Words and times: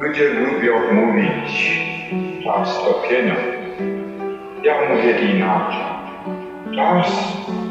Ludzie 0.00 0.28
lubią 0.28 0.92
mówić, 0.92 1.80
czas 2.44 2.74
to 2.84 3.02
pieniądz. 3.08 3.38
Ja 4.64 4.74
mówię 4.88 5.34
inaczej. 5.34 5.84
Czas 6.76 7.06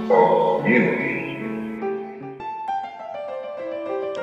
to 0.07 0.61
miłość. 0.65 1.03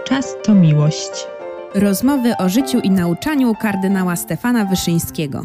Czas 0.05 0.37
to 0.43 0.55
miłość. 0.55 1.27
Rozmowy 1.75 2.33
o 2.39 2.49
życiu 2.49 2.79
i 2.79 2.91
nauczaniu 2.91 3.55
kardynała 3.61 4.17
Stefana 4.17 4.65
Wyszyńskiego. 4.65 5.45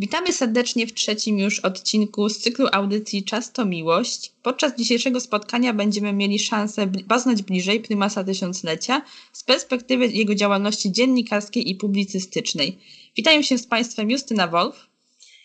Witamy 0.00 0.32
serdecznie 0.32 0.86
w 0.86 0.94
trzecim 0.94 1.38
już 1.38 1.60
odcinku 1.60 2.28
z 2.28 2.38
cyklu 2.38 2.66
audycji 2.72 3.24
Czas 3.24 3.52
to 3.52 3.64
Miłość. 3.64 4.32
Podczas 4.42 4.76
dzisiejszego 4.76 5.20
spotkania 5.20 5.72
będziemy 5.72 6.12
mieli 6.12 6.38
szansę 6.38 6.92
poznać 7.08 7.42
bliżej 7.42 7.80
prymasa 7.80 8.24
tysiąclecia 8.24 9.02
z 9.32 9.44
perspektywy 9.44 10.06
jego 10.06 10.34
działalności 10.34 10.92
dziennikarskiej 10.92 11.70
i 11.70 11.74
publicystycznej. 11.74 12.78
Witają 13.16 13.42
się 13.42 13.58
z 13.58 13.66
Państwem 13.66 14.10
Justyna 14.10 14.48
Wolf 14.48 14.86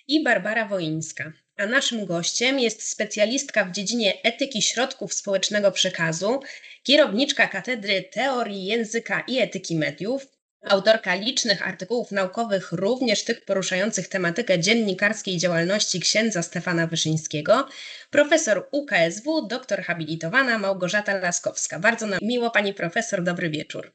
i 0.08 0.24
Barbara 0.24 0.68
Woińska. 0.68 1.34
A 1.58 1.66
naszym 1.66 2.06
gościem 2.06 2.60
jest 2.60 2.84
specjalistka 2.84 3.66
w 3.66 3.72
dziedzinie 3.72 4.24
etyki 4.24 4.62
środków 4.62 5.14
społecznego 5.14 5.72
przekazu, 5.72 6.40
kierowniczka 6.84 7.48
Katedry 7.48 8.10
Teorii 8.14 8.66
Języka 8.66 9.24
i 9.28 9.40
Etyki 9.40 9.76
Mediów, 9.76 10.28
autorka 10.70 11.16
licznych 11.16 11.68
artykułów 11.68 12.12
naukowych, 12.12 12.72
również 12.72 13.24
tych 13.24 13.46
poruszających 13.46 14.08
tematykę 14.08 14.60
dziennikarskiej 14.60 15.38
działalności 15.38 16.00
księdza 16.00 16.42
Stefana 16.42 16.88
Wyszyńskiego, 16.88 17.68
profesor 18.12 18.68
UKSW, 18.72 19.48
doktor 19.48 19.82
habilitowana 19.82 20.58
Małgorzata 20.58 21.14
Laskowska. 21.20 21.80
Bardzo 21.80 22.08
nam 22.08 22.20
miło 22.22 22.52
Pani 22.52 22.74
profesor, 22.74 23.24
dobry 23.24 23.50
wieczór. 23.50 23.92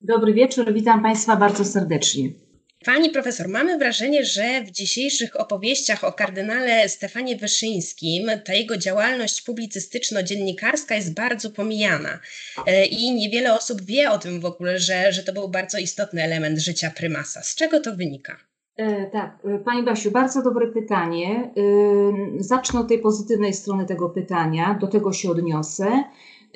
Dobry 0.00 0.32
wieczór, 0.32 0.72
witam 0.72 1.02
Państwa 1.02 1.36
bardzo 1.36 1.64
serdecznie. 1.64 2.49
Pani 2.84 3.10
profesor, 3.10 3.48
mamy 3.48 3.78
wrażenie, 3.78 4.24
że 4.24 4.64
w 4.64 4.70
dzisiejszych 4.70 5.40
opowieściach 5.40 6.04
o 6.04 6.12
kardynale 6.12 6.88
Stefanie 6.88 7.36
Wyszyńskim 7.36 8.30
ta 8.44 8.54
jego 8.54 8.76
działalność 8.76 9.42
publicystyczno-dziennikarska 9.42 10.94
jest 10.94 11.14
bardzo 11.14 11.50
pomijana 11.50 12.18
e, 12.66 12.86
i 12.86 13.14
niewiele 13.14 13.54
osób 13.54 13.82
wie 13.82 14.10
o 14.10 14.18
tym 14.18 14.40
w 14.40 14.44
ogóle, 14.44 14.78
że, 14.78 15.12
że 15.12 15.22
to 15.22 15.32
był 15.32 15.48
bardzo 15.48 15.78
istotny 15.78 16.22
element 16.22 16.58
życia 16.58 16.90
prymasa. 16.96 17.42
Z 17.42 17.54
czego 17.54 17.80
to 17.80 17.96
wynika? 17.96 18.36
E, 18.76 19.10
tak, 19.10 19.38
e, 19.44 19.58
Pani 19.58 19.82
Basiu, 19.82 20.10
bardzo 20.10 20.42
dobre 20.42 20.66
pytanie. 20.66 21.50
E, 21.56 22.42
zacznę 22.42 22.80
od 22.80 22.88
tej 22.88 22.98
pozytywnej 22.98 23.54
strony 23.54 23.86
tego 23.86 24.08
pytania, 24.08 24.78
do 24.80 24.86
tego 24.86 25.12
się 25.12 25.30
odniosę. 25.30 26.04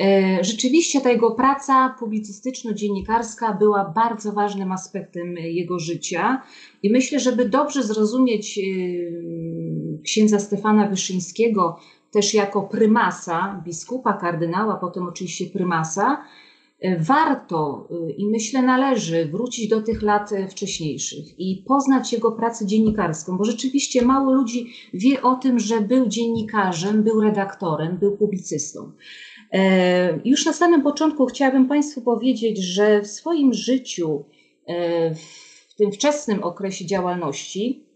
E, 0.00 0.38
rzeczywiście 0.44 1.00
ta 1.00 1.10
jego 1.10 1.30
praca 1.30 1.96
publicystyczno-dziennikarska 1.98 3.58
była 3.58 3.84
bardzo 3.84 4.32
ważnym 4.32 4.72
aspektem 4.72 5.36
jego 5.36 5.78
życia 5.78 6.42
i 6.82 6.90
myślę, 6.90 7.20
żeby 7.20 7.48
dobrze 7.48 7.82
zrozumieć 7.82 8.58
e, 8.58 8.62
księdza 10.02 10.38
Stefana 10.38 10.88
Wyszyńskiego 10.88 11.78
też 12.10 12.34
jako 12.34 12.62
prymasa, 12.62 13.62
biskupa, 13.64 14.12
kardynała, 14.12 14.76
potem 14.76 15.06
oczywiście 15.06 15.46
prymasa, 15.46 16.24
e, 16.80 16.98
warto 16.98 17.88
i 18.16 18.26
myślę 18.26 18.62
należy 18.62 19.26
wrócić 19.26 19.68
do 19.68 19.82
tych 19.82 20.02
lat 20.02 20.30
wcześniejszych 20.50 21.38
i 21.38 21.64
poznać 21.68 22.12
jego 22.12 22.32
pracę 22.32 22.66
dziennikarską, 22.66 23.38
bo 23.38 23.44
rzeczywiście 23.44 24.02
mało 24.02 24.32
ludzi 24.32 24.72
wie 24.94 25.22
o 25.22 25.34
tym, 25.34 25.58
że 25.58 25.80
był 25.80 26.08
dziennikarzem, 26.08 27.02
był 27.02 27.20
redaktorem, 27.20 27.98
był 27.98 28.16
publicystą. 28.16 28.92
E, 29.54 30.20
już 30.24 30.46
na 30.46 30.52
samym 30.52 30.82
początku 30.82 31.26
chciałabym 31.26 31.68
Państwu 31.68 32.02
powiedzieć, 32.02 32.58
że 32.58 33.02
w 33.02 33.06
swoim 33.06 33.52
życiu, 33.52 34.24
e, 34.66 35.14
w 35.68 35.74
tym 35.78 35.92
wczesnym 35.92 36.42
okresie 36.42 36.86
działalności, 36.86 37.86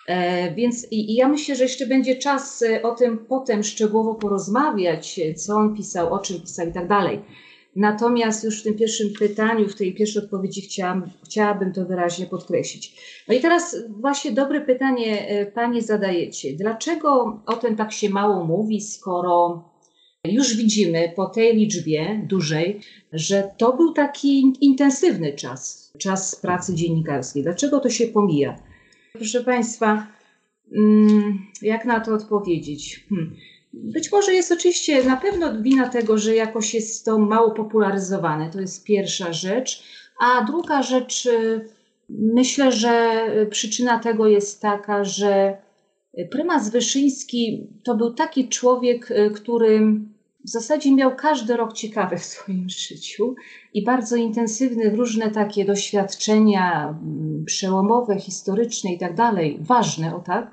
E, 0.08 0.56
więc 0.56 0.92
i, 0.92 1.12
i, 1.12 1.16
ja 1.16 1.28
myślę, 1.28 1.56
że 1.56 1.64
jeszcze 1.64 1.88
będzie 1.88 2.16
czas 2.16 2.64
o 2.84 2.96
tym 2.96 3.18
potem 3.18 3.64
szczegółowo 3.64 4.16
porozmawiać, 4.16 5.20
co 5.38 5.56
on 5.56 5.76
pisał, 5.76 6.14
o 6.14 6.20
czym 6.20 6.42
pisał 6.42 6.68
i 6.68 6.74
tak 6.74 6.88
dalej. 6.88 7.22
Natomiast 7.76 8.44
już 8.44 8.60
w 8.60 8.64
tym 8.64 8.76
pierwszym 8.76 9.10
pytaniu, 9.20 9.68
w 9.68 9.76
tej 9.76 9.94
pierwszej 9.94 10.24
odpowiedzi 10.24 10.62
chciałam, 10.62 11.10
chciałabym 11.26 11.74
to 11.74 11.86
wyraźnie 11.86 12.26
podkreślić. 12.26 12.96
No 13.28 13.34
i 13.34 13.40
teraz 13.40 13.78
właśnie 13.90 14.32
dobre 14.32 14.62
pytanie 14.62 15.28
e, 15.28 15.46
Panie 15.46 15.82
zadajecie. 15.82 16.54
Dlaczego 16.54 17.42
o 17.46 17.54
tym 17.54 17.76
tak 17.76 17.92
się 17.92 18.10
mało 18.10 18.46
mówi, 18.46 18.82
skoro 18.82 19.64
już 20.26 20.56
widzimy 20.56 21.14
po 21.16 21.26
tej 21.26 21.56
liczbie 21.56 22.26
dużej, 22.30 22.80
że 23.14 23.52
to 23.58 23.78
był 23.78 23.94
taki 23.94 24.54
intensywny 24.62 25.34
czas, 25.34 25.92
czas 25.98 26.36
pracy 26.36 26.76
dziennikarskiej. 26.76 27.44
Dlaczego 27.44 27.80
to 27.80 27.90
się 27.90 28.08
pomija? 28.08 28.56
Proszę 29.14 29.44
Państwa, 29.44 30.08
mm, 30.76 31.40
jak 31.62 31.86
na 31.86 32.00
to 32.00 32.14
odpowiedzieć? 32.14 33.06
Hmm. 33.10 33.36
Być 33.74 34.12
może 34.12 34.34
jest 34.34 34.52
oczywiście 34.52 35.04
na 35.04 35.18
pewno 35.18 35.62
wina 35.62 35.90
tego, 35.90 36.18
że 36.18 36.36
jakoś 36.36 36.74
jest 36.74 37.06
to 37.06 37.20
mało 37.20 37.52
popularyzowane. 37.52 38.50
To 38.50 38.62
jest 38.62 38.84
pierwsza 38.84 39.34
rzecz. 39.34 39.84
A 40.20 40.44
druga 40.46 40.84
rzecz, 40.84 41.26
y, 41.26 41.70
myślę, 42.10 42.72
że 42.72 43.26
przyczyna 43.50 44.00
tego 44.00 44.28
jest 44.28 44.62
taka, 44.62 45.04
że 45.04 45.58
prymas 46.32 46.70
Wyszyński 46.70 47.68
to 47.84 47.96
był 47.96 48.14
taki 48.14 48.48
człowiek, 48.48 49.12
y, 49.12 49.32
który 49.32 49.82
w 50.46 50.50
zasadzie 50.50 50.96
miał 50.96 51.16
każdy 51.16 51.58
rok 51.58 51.74
ciekawy 51.74 52.18
w 52.18 52.26
swoim 52.26 52.70
życiu 52.70 53.36
i 53.74 53.84
bardzo 53.84 54.16
intensywny 54.16 54.90
różne 54.90 55.32
takie 55.32 55.66
doświadczenia 55.66 56.90
mm, 56.90 57.46
przełomowe, 57.46 58.20
historyczne 58.20 58.94
i 58.94 58.98
tak 58.98 59.16
dalej, 59.16 59.58
ważne, 59.62 60.16
o 60.16 60.20
tak 60.20 60.52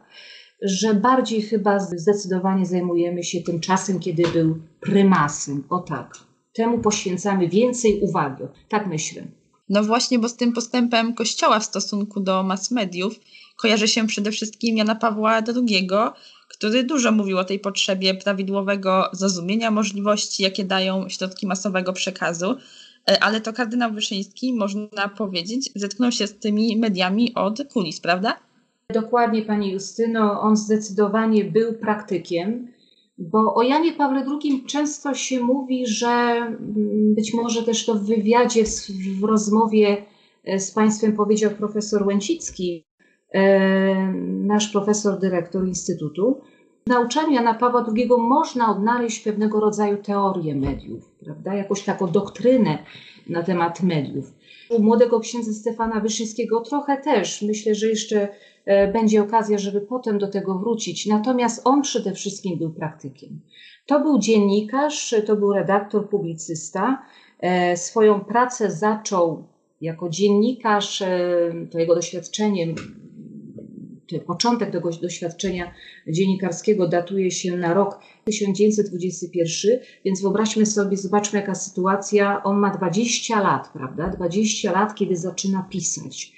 że 0.62 0.94
bardziej 0.94 1.42
chyba 1.42 1.78
zdecydowanie 1.78 2.66
zajmujemy 2.66 3.24
się 3.24 3.40
tym 3.40 3.60
czasem, 3.60 4.00
kiedy 4.00 4.22
był 4.22 4.58
prymasem. 4.80 5.64
O 5.70 5.78
tak. 5.78 6.18
Temu 6.54 6.78
poświęcamy 6.78 7.48
więcej 7.48 8.00
uwagi. 8.00 8.44
Tak 8.68 8.86
myślę. 8.86 9.22
No 9.68 9.82
właśnie, 9.82 10.18
bo 10.18 10.28
z 10.28 10.36
tym 10.36 10.52
postępem 10.52 11.14
Kościoła 11.14 11.60
w 11.60 11.64
stosunku 11.64 12.20
do 12.20 12.42
mass 12.42 12.70
mediów 12.70 13.20
kojarzy 13.56 13.88
się 13.88 14.06
przede 14.06 14.30
wszystkim 14.30 14.76
Jana 14.76 14.94
Pawła 14.94 15.42
II, 15.56 15.88
który 16.48 16.84
dużo 16.84 17.12
mówił 17.12 17.38
o 17.38 17.44
tej 17.44 17.58
potrzebie 17.58 18.14
prawidłowego 18.14 19.10
zrozumienia 19.12 19.70
możliwości, 19.70 20.42
jakie 20.42 20.64
dają 20.64 21.08
środki 21.08 21.46
masowego 21.46 21.92
przekazu. 21.92 22.56
E, 23.10 23.22
ale 23.22 23.40
to 23.40 23.52
kardynał 23.52 23.92
Wyszyński, 23.92 24.52
można 24.52 25.08
powiedzieć, 25.08 25.70
zetknął 25.74 26.12
się 26.12 26.26
z 26.26 26.38
tymi 26.38 26.76
mediami 26.76 27.34
od 27.34 27.62
kulis, 27.72 28.00
prawda? 28.00 28.45
Dokładnie, 28.92 29.42
Pani 29.42 29.72
Justyno, 29.72 30.40
on 30.40 30.56
zdecydowanie 30.56 31.44
był 31.44 31.72
praktykiem, 31.72 32.68
bo 33.18 33.54
o 33.54 33.62
Janie 33.62 33.92
Pawle 33.92 34.24
II 34.26 34.64
często 34.66 35.14
się 35.14 35.40
mówi, 35.40 35.86
że 35.86 36.06
mm, 36.06 37.14
być 37.14 37.34
może 37.34 37.62
też 37.62 37.86
to 37.86 37.94
w 37.94 38.06
wywiadzie, 38.06 38.64
w 39.20 39.24
rozmowie 39.24 39.96
e, 40.44 40.60
z 40.60 40.70
Państwem 40.70 41.12
powiedział 41.12 41.50
profesor 41.50 42.06
Łęcicki, 42.06 42.84
e, 43.34 44.12
nasz 44.22 44.68
profesor, 44.68 45.18
dyrektor 45.18 45.66
Instytutu. 45.68 46.40
W 46.86 46.90
nauczaniu 46.90 47.32
Jana 47.32 47.54
Pawła 47.54 47.86
II 47.96 48.08
można 48.18 48.70
odnaleźć 48.70 49.20
pewnego 49.20 49.60
rodzaju 49.60 49.96
teorię 50.02 50.54
mediów, 50.54 51.10
prawda? 51.24 51.54
jakąś 51.54 51.82
taką 51.82 52.06
doktrynę 52.06 52.78
na 53.28 53.42
temat 53.42 53.82
mediów. 53.82 54.32
U 54.70 54.82
młodego 54.82 55.20
księdza 55.20 55.52
Stefana 55.52 56.00
Wyszyńskiego 56.00 56.60
trochę 56.60 56.96
też. 56.96 57.42
Myślę, 57.42 57.74
że 57.74 57.86
jeszcze 57.86 58.28
będzie 58.92 59.22
okazja, 59.22 59.58
żeby 59.58 59.80
potem 59.80 60.18
do 60.18 60.28
tego 60.28 60.58
wrócić. 60.58 61.06
Natomiast 61.06 61.62
on 61.64 61.82
przede 61.82 62.12
wszystkim 62.12 62.58
był 62.58 62.70
praktykiem. 62.70 63.40
To 63.86 64.00
był 64.00 64.18
dziennikarz, 64.18 65.14
to 65.26 65.36
był 65.36 65.52
redaktor, 65.52 66.08
publicysta. 66.08 67.02
E, 67.40 67.76
swoją 67.76 68.20
pracę 68.20 68.70
zaczął 68.70 69.44
jako 69.80 70.08
dziennikarz, 70.08 71.02
e, 71.02 71.08
to 71.70 71.78
jego 71.78 71.94
doświadczenie, 71.94 72.74
początek 74.26 74.70
tego 74.70 74.90
doświadczenia 74.90 75.74
dziennikarskiego 76.08 76.88
datuje 76.88 77.30
się 77.30 77.56
na 77.56 77.74
rok 77.74 77.98
1921, 78.24 79.80
więc 80.04 80.22
wyobraźmy 80.22 80.66
sobie, 80.66 80.96
zobaczmy 80.96 81.40
jaka 81.40 81.54
sytuacja. 81.54 82.42
On 82.42 82.58
ma 82.58 82.70
20 82.70 83.40
lat, 83.40 83.72
prawda? 83.72 84.08
20 84.08 84.72
lat, 84.72 84.94
kiedy 84.94 85.16
zaczyna 85.16 85.66
pisać. 85.70 86.32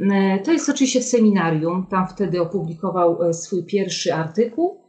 E, 0.00 0.38
to 0.38 0.52
jest 0.52 0.68
oczywiście 0.68 1.00
w 1.00 1.04
seminarium. 1.04 1.86
Tam 1.86 2.08
wtedy 2.08 2.42
opublikował 2.42 3.22
e, 3.22 3.34
swój 3.34 3.64
pierwszy 3.64 4.14
artykuł. 4.14 4.80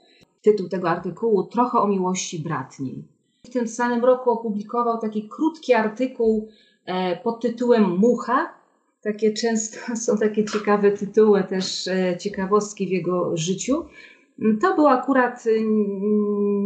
Tytuł 0.42 0.70
tego 0.70 0.90
artykułu 0.90 1.44
Trochę 1.44 1.80
o 1.80 1.88
miłości 1.88 2.40
bratniej. 2.40 3.04
W 3.46 3.50
tym 3.50 3.68
samym 3.68 4.06
roku 4.06 4.32
opublikował 4.32 5.00
taki 5.00 5.30
krótki 5.30 5.74
artykuł 5.74 6.50
e, 6.86 7.18
pod 7.18 7.42
tytułem 7.42 7.98
Mucha, 7.98 8.54
takie 9.04 9.34
często 9.34 9.78
są 10.06 10.18
takie 10.18 10.46
ciekawe 10.46 10.92
tytuły, 10.92 11.44
też 11.44 11.90
ciekawostki 12.20 12.88
w 12.88 12.92
jego 12.92 13.38
życiu. 13.38 13.86
To 14.62 14.76
był 14.76 14.88
akurat 14.88 15.44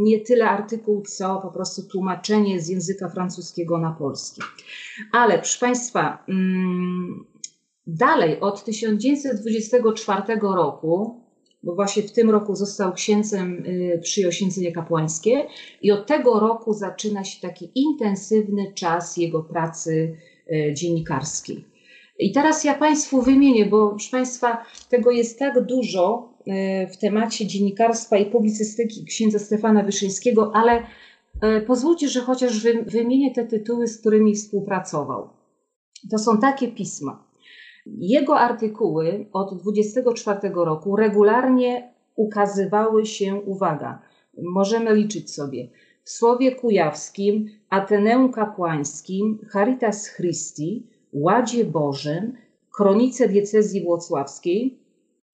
nie 0.03 0.19
tyle 0.19 0.49
artykuł, 0.49 1.01
co 1.01 1.39
po 1.41 1.51
prostu 1.51 1.87
tłumaczenie 1.87 2.61
z 2.61 2.69
języka 2.69 3.09
francuskiego 3.09 3.77
na 3.77 3.91
polski. 3.91 4.41
Ale 5.11 5.37
proszę 5.37 5.59
Państwa, 5.59 6.23
mm, 6.27 7.25
dalej 7.87 8.39
od 8.39 8.63
1924 8.63 10.21
roku, 10.41 11.21
bo 11.63 11.75
właśnie 11.75 12.03
w 12.03 12.11
tym 12.11 12.29
roku 12.29 12.55
został 12.55 12.93
księdzem 12.93 13.65
y, 13.65 13.99
przy 14.03 14.27
oświęcenie 14.27 14.71
kapłańskie 14.71 15.47
i 15.81 15.91
od 15.91 16.07
tego 16.07 16.39
roku 16.39 16.73
zaczyna 16.73 17.23
się 17.23 17.41
taki 17.41 17.71
intensywny 17.75 18.73
czas 18.73 19.17
jego 19.17 19.43
pracy 19.43 20.17
y, 20.51 20.73
dziennikarskiej. 20.73 21.65
I 22.19 22.31
teraz 22.31 22.63
ja 22.63 22.73
Państwu 22.73 23.21
wymienię, 23.21 23.65
bo 23.65 23.89
proszę 23.89 24.11
Państwa, 24.11 24.65
tego 24.89 25.11
jest 25.11 25.39
tak 25.39 25.65
dużo, 25.65 26.33
E, 26.47 26.87
w 26.87 26.97
temacie 26.97 27.47
dziennikarstwa 27.47 28.17
i 28.17 28.31
publicystyki 28.31 29.05
księdza 29.05 29.39
Stefana 29.39 29.83
Wyszyńskiego, 29.83 30.51
ale 30.55 30.83
pozwólcie, 31.67 32.09
że 32.09 32.21
chociaż 32.21 32.59
wymienię 32.85 33.33
te 33.33 33.45
tytuły, 33.45 33.87
z 33.87 33.99
którymi 33.99 34.35
współpracował. 34.35 35.29
To 36.11 36.17
są 36.17 36.37
takie 36.37 36.67
pisma. 36.67 37.32
Jego 37.85 38.39
artykuły 38.39 39.25
od 39.33 39.57
24 39.57 40.39
roku 40.53 40.95
regularnie 40.95 41.93
ukazywały 42.15 43.05
się, 43.05 43.35
uwaga, 43.35 43.99
możemy 44.37 44.95
liczyć 44.95 45.31
sobie, 45.31 45.67
w 46.03 46.09
Słowie 46.09 46.55
Kujawskim, 46.55 47.49
Ateneum 47.69 48.31
Kapłańskim, 48.31 49.39
Caritas 49.53 50.15
Christi, 50.15 50.87
Ładzie 51.13 51.65
Bożym, 51.65 52.33
Kronice 52.71 53.27
Diecezji 53.27 53.83
Włocławskiej, 53.83 54.79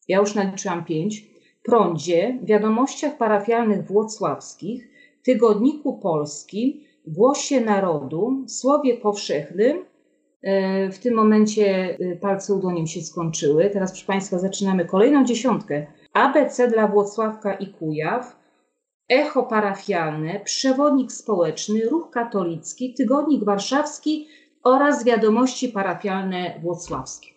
ja 0.08 0.20
już 0.20 0.36
naliczyłam 0.36 0.86
pięć, 0.86 1.30
prądzie, 1.64 2.40
wiadomościach 2.44 3.18
parafialnych 3.18 3.88
włocławskich, 3.88 4.90
tygodniku 5.24 5.98
polskim, 5.98 6.80
głosie 7.08 7.62
narodu, 7.62 8.44
słowie 8.48 8.98
powszechnym. 8.98 9.86
E, 10.42 10.90
w 10.92 11.00
tym 11.00 11.16
momencie 11.16 11.98
e, 12.00 12.16
palce 12.16 12.54
u 12.54 12.72
nim 12.72 12.88
się 12.88 13.02
skończyły. 13.02 13.70
Teraz, 13.70 13.92
proszę 13.92 14.06
Państwa, 14.06 14.40
zaczynamy 14.40 14.86
kolejną 14.86 15.26
dziesiątkę. 15.26 15.88
ABC 16.14 16.68
dla 16.68 16.88
Włocławka 16.88 17.54
i 17.54 17.68
Kujaw, 17.68 18.40
echo 19.10 19.44
parafialne, 19.44 20.40
przewodnik 20.40 21.12
społeczny, 21.12 21.82
ruch 21.90 22.10
katolicki, 22.12 22.94
tygodnik 22.94 23.44
warszawski 23.44 24.28
oraz 24.64 25.04
wiadomości 25.04 25.70
parafialne 25.70 26.60
włocławskie. 26.62 27.28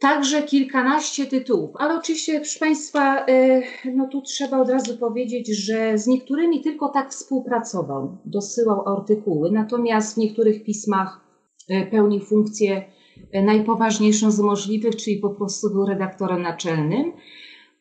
Także 0.00 0.42
kilkanaście 0.42 1.26
tytułów, 1.26 1.70
ale 1.78 1.94
oczywiście, 1.98 2.40
proszę 2.40 2.58
Państwa, 2.58 3.26
e, 3.26 3.62
no 3.94 4.08
tu 4.08 4.22
trzeba 4.22 4.58
od 4.58 4.70
razu 4.70 4.98
powiedzieć, 4.98 5.48
że 5.48 5.98
z 5.98 6.06
niektórymi 6.06 6.60
tylko 6.60 6.88
tak 6.88 7.10
współpracował, 7.10 8.18
dosyłał 8.24 8.88
artykuły, 8.88 9.50
natomiast 9.50 10.14
w 10.14 10.18
niektórych 10.18 10.64
pismach 10.64 11.27
pełnił 11.90 12.20
funkcję 12.20 12.84
e, 13.32 13.42
najpoważniejszą 13.42 14.30
z 14.30 14.40
możliwych, 14.40 14.96
czyli 14.96 15.16
po 15.16 15.30
prostu 15.30 15.70
był 15.70 15.86
redaktorem 15.86 16.42
naczelnym. 16.42 17.12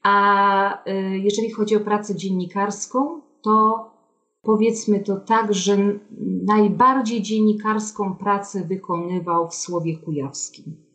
A 0.04 0.84
jeżeli 1.14 1.52
chodzi 1.52 1.76
o 1.76 1.80
pracę 1.80 2.16
dziennikarską, 2.16 3.22
to 3.42 3.86
powiedzmy 4.42 5.00
to 5.00 5.16
tak, 5.16 5.54
że 5.54 5.78
najbardziej 6.46 7.22
dziennikarską 7.22 8.16
pracę 8.16 8.64
wykonywał 8.64 9.50
w 9.50 9.56
Słowie 9.56 9.98
Kujawskim 9.98 10.88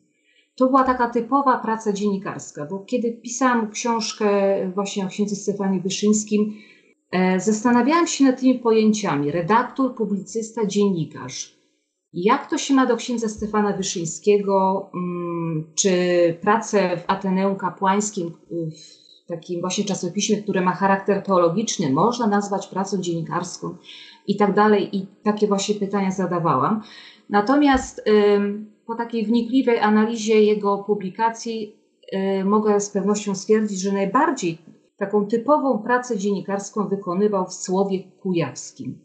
to 0.57 0.67
była 0.67 0.85
taka 0.85 1.11
typowa 1.11 1.59
praca 1.59 1.93
dziennikarska, 1.93 2.67
bo 2.71 2.79
kiedy 2.79 3.13
pisałam 3.13 3.71
książkę 3.71 4.29
właśnie 4.75 5.05
o 5.05 5.09
księdzu 5.09 5.37
Stefanie 5.37 5.81
Wyszyńskim, 5.81 6.55
e, 7.11 7.41
zastanawiałam 7.41 8.07
się 8.07 8.25
nad 8.25 8.41
tymi 8.41 8.59
pojęciami 8.59 9.31
redaktor, 9.31 9.95
publicysta, 9.95 10.67
dziennikarz. 10.67 11.62
Jak 12.15 12.51
to 12.51 12.59
się 12.59 12.75
ma 12.75 12.87
do 12.87 12.97
księdza 12.97 13.29
Stefana 13.29 13.77
Wyszyńskiego, 13.77 14.91
mm, 14.95 15.73
czy 15.75 15.93
pracę 16.41 16.97
w 16.97 17.05
Ateneum 17.07 17.57
Kapłańskim, 17.57 18.33
w 19.25 19.29
takim 19.29 19.61
właśnie 19.61 19.85
czasopiśmie, 19.85 20.43
które 20.43 20.61
ma 20.61 20.73
charakter 20.73 21.23
teologiczny, 21.23 21.91
można 21.91 22.27
nazwać 22.27 22.67
pracą 22.67 23.01
dziennikarską 23.01 23.77
i 24.27 24.37
tak 24.37 24.55
dalej. 24.55 24.97
I 24.97 25.07
takie 25.25 25.47
właśnie 25.47 25.75
pytania 25.75 26.11
zadawałam. 26.11 26.83
Natomiast 27.31 28.03
po 28.87 28.95
takiej 28.95 29.25
wnikliwej 29.27 29.79
analizie 29.79 30.43
jego 30.43 30.79
publikacji 30.79 31.77
y, 32.41 32.45
mogę 32.45 32.81
z 32.81 32.91
pewnością 32.91 33.35
stwierdzić, 33.35 33.81
że 33.81 33.93
najbardziej 33.93 34.59
taką 34.97 35.27
typową 35.27 35.83
pracę 35.83 36.19
dziennikarską 36.19 36.89
wykonywał 36.89 37.47
w 37.47 37.55
Słowie 37.55 37.99
Kujawskim. 38.23 38.99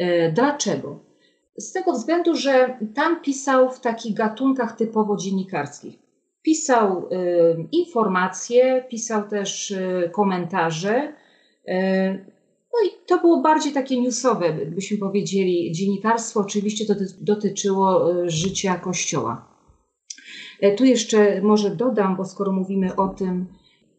Y, 0.00 0.32
dlaczego? 0.34 1.13
Z 1.58 1.72
tego 1.72 1.92
względu, 1.92 2.36
że 2.36 2.78
tam 2.94 3.20
pisał 3.20 3.70
w 3.70 3.80
takich 3.80 4.14
gatunkach 4.14 4.76
typowo 4.76 5.16
dziennikarskich. 5.16 5.98
Pisał 6.42 7.08
y, 7.12 7.68
informacje, 7.72 8.84
pisał 8.88 9.28
też 9.28 9.74
komentarze, 10.12 11.12
no 12.74 12.88
i 12.88 13.06
to 13.06 13.18
było 13.18 13.40
bardziej 13.40 13.72
takie 13.72 14.00
newsowe, 14.00 14.52
byśmy 14.52 14.98
powiedzieli. 14.98 15.72
Dziennikarstwo 15.72 16.40
oczywiście 16.40 16.86
to 16.86 16.94
dotyczyło 17.20 18.12
e, 18.22 18.30
życia 18.30 18.74
Kościoła. 18.74 19.48
E, 20.60 20.74
tu 20.74 20.84
jeszcze 20.84 21.42
może 21.42 21.76
dodam, 21.76 22.16
bo 22.16 22.24
skoro 22.24 22.52
mówimy 22.52 22.96
o 22.96 23.08
tym, 23.08 23.46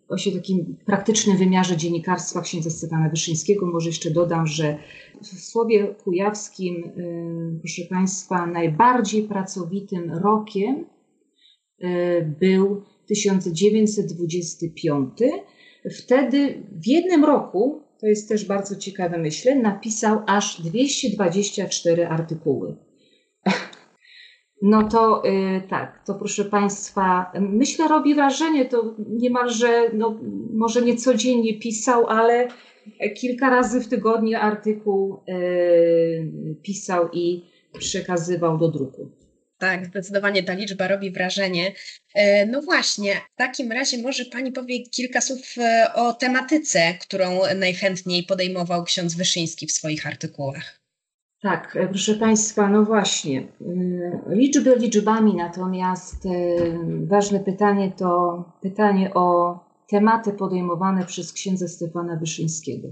właśnie 0.07 0.31
takim 0.31 0.77
praktycznym 0.85 1.37
wymiarze 1.37 1.77
dziennikarstwa 1.77 2.41
księdza 2.41 2.69
Stefana 2.69 3.09
Wyszyńskiego, 3.09 3.65
może 3.65 3.89
jeszcze 3.89 4.11
dodam, 4.11 4.47
że 4.47 4.77
w 5.21 5.25
Słowie 5.25 5.95
Kujawskim, 6.03 6.83
e, 6.85 6.91
proszę 7.59 7.81
Państwa, 7.89 8.45
najbardziej 8.45 9.23
pracowitym 9.23 10.11
rokiem 10.11 10.85
był 12.39 12.83
1925. 13.07 15.11
Wtedy 15.91 16.63
w 16.71 16.87
jednym 16.87 17.25
roku 17.25 17.81
to 17.99 18.07
jest 18.07 18.29
też 18.29 18.45
bardzo 18.45 18.75
ciekawe, 18.75 19.17
myślę, 19.17 19.55
napisał 19.55 20.19
aż 20.27 20.61
224 20.61 22.07
artykuły. 22.07 22.75
No 24.67 24.89
to 24.89 25.23
yy, 25.25 25.61
tak, 25.69 26.03
to 26.05 26.13
proszę 26.13 26.45
Państwa, 26.45 27.31
myślę, 27.39 27.87
robi 27.87 28.15
wrażenie, 28.15 28.65
to 28.65 28.95
niemalże, 29.09 29.89
no, 29.93 30.19
może 30.53 30.81
nie 30.81 30.95
codziennie 30.95 31.59
pisał, 31.59 32.07
ale 32.07 32.47
kilka 33.15 33.49
razy 33.49 33.79
w 33.81 33.87
tygodniu 33.87 34.37
artykuł 34.41 35.23
yy, 35.27 36.55
pisał 36.63 37.09
i 37.13 37.45
przekazywał 37.79 38.57
do 38.57 38.67
druku. 38.67 39.11
Tak, 39.57 39.85
zdecydowanie 39.85 40.43
ta 40.43 40.53
liczba 40.53 40.87
robi 40.87 41.11
wrażenie. 41.11 41.73
E, 42.15 42.45
no 42.45 42.61
właśnie, 42.61 43.13
w 43.33 43.37
takim 43.37 43.71
razie 43.71 43.97
może 43.97 44.25
Pani 44.25 44.51
powie 44.51 44.83
kilka 44.83 45.21
słów 45.21 45.55
e, 45.57 45.93
o 45.93 46.13
tematyce, 46.13 46.93
którą 47.01 47.39
najchętniej 47.55 48.23
podejmował 48.23 48.83
ksiądz 48.83 49.15
Wyszyński 49.15 49.67
w 49.67 49.71
swoich 49.71 50.07
artykułach. 50.07 50.84
Tak, 51.45 51.75
e, 51.75 51.87
proszę 51.87 52.13
Państwa, 52.13 52.69
no 52.69 52.83
właśnie. 52.83 53.47
Liczby 54.27 54.75
liczbami, 54.75 55.35
natomiast 55.35 56.27
ważne 57.07 57.39
pytanie 57.39 57.91
to 57.97 58.43
pytanie 58.61 59.13
o 59.13 59.59
tematy 59.89 60.33
podejmowane 60.33 61.05
przez 61.05 61.33
księdza 61.33 61.67
Stefana 61.67 62.15
Wyszyńskiego. 62.15 62.87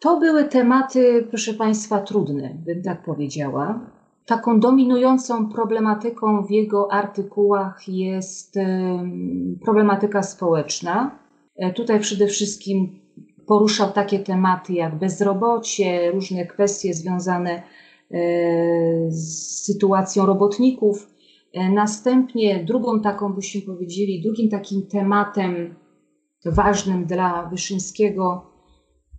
To 0.00 0.20
były 0.20 0.44
tematy, 0.44 1.26
proszę 1.28 1.54
Państwa, 1.54 2.00
trudne, 2.00 2.54
bym 2.66 2.82
tak 2.82 3.04
powiedziała 3.04 3.80
Taką 4.26 4.60
dominującą 4.60 5.48
problematyką 5.48 6.44
w 6.44 6.50
jego 6.50 6.92
artykułach 6.92 7.88
jest 7.88 8.54
problematyka 9.64 10.22
społeczna. 10.22 11.18
E, 11.56 11.72
tutaj 11.72 12.00
przede 12.00 12.26
wszystkim 12.26 13.00
poruszał 13.46 13.92
takie 13.92 14.18
tematy 14.18 14.72
jak 14.72 14.98
bezrobocie, 14.98 16.10
różne 16.10 16.46
kwestie 16.46 16.94
związane 16.94 17.50
e, 17.52 17.62
z 19.10 19.64
sytuacją 19.64 20.26
robotników. 20.26 21.10
E, 21.52 21.70
następnie 21.70 22.64
drugą 22.64 23.00
taką, 23.00 23.32
byśmy 23.32 23.62
powiedzieli, 23.62 24.22
drugim 24.22 24.50
takim 24.50 24.86
tematem 24.86 25.74
ważnym 26.44 27.04
dla 27.04 27.48
Wyszyńskiego 27.50 28.52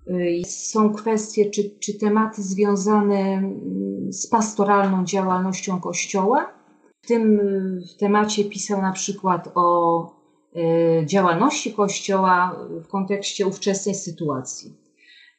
Y, 0.07 0.41
są 0.45 0.93
kwestie 0.93 1.49
czy, 1.49 1.79
czy 1.79 1.99
tematy 1.99 2.43
związane 2.43 3.19
mm, 3.19 4.13
z 4.13 4.27
pastoralną 4.27 5.05
działalnością 5.05 5.79
Kościoła. 5.79 6.53
W 7.03 7.07
tym 7.07 7.41
temacie 7.99 8.45
pisał 8.45 8.81
na 8.81 8.91
przykład 8.91 9.51
o 9.55 10.22
działalności 11.05 11.73
Kościoła 11.73 12.55
w 12.83 12.87
kontekście 12.87 13.47
ówczesnej 13.47 13.95
sytuacji. 13.95 14.83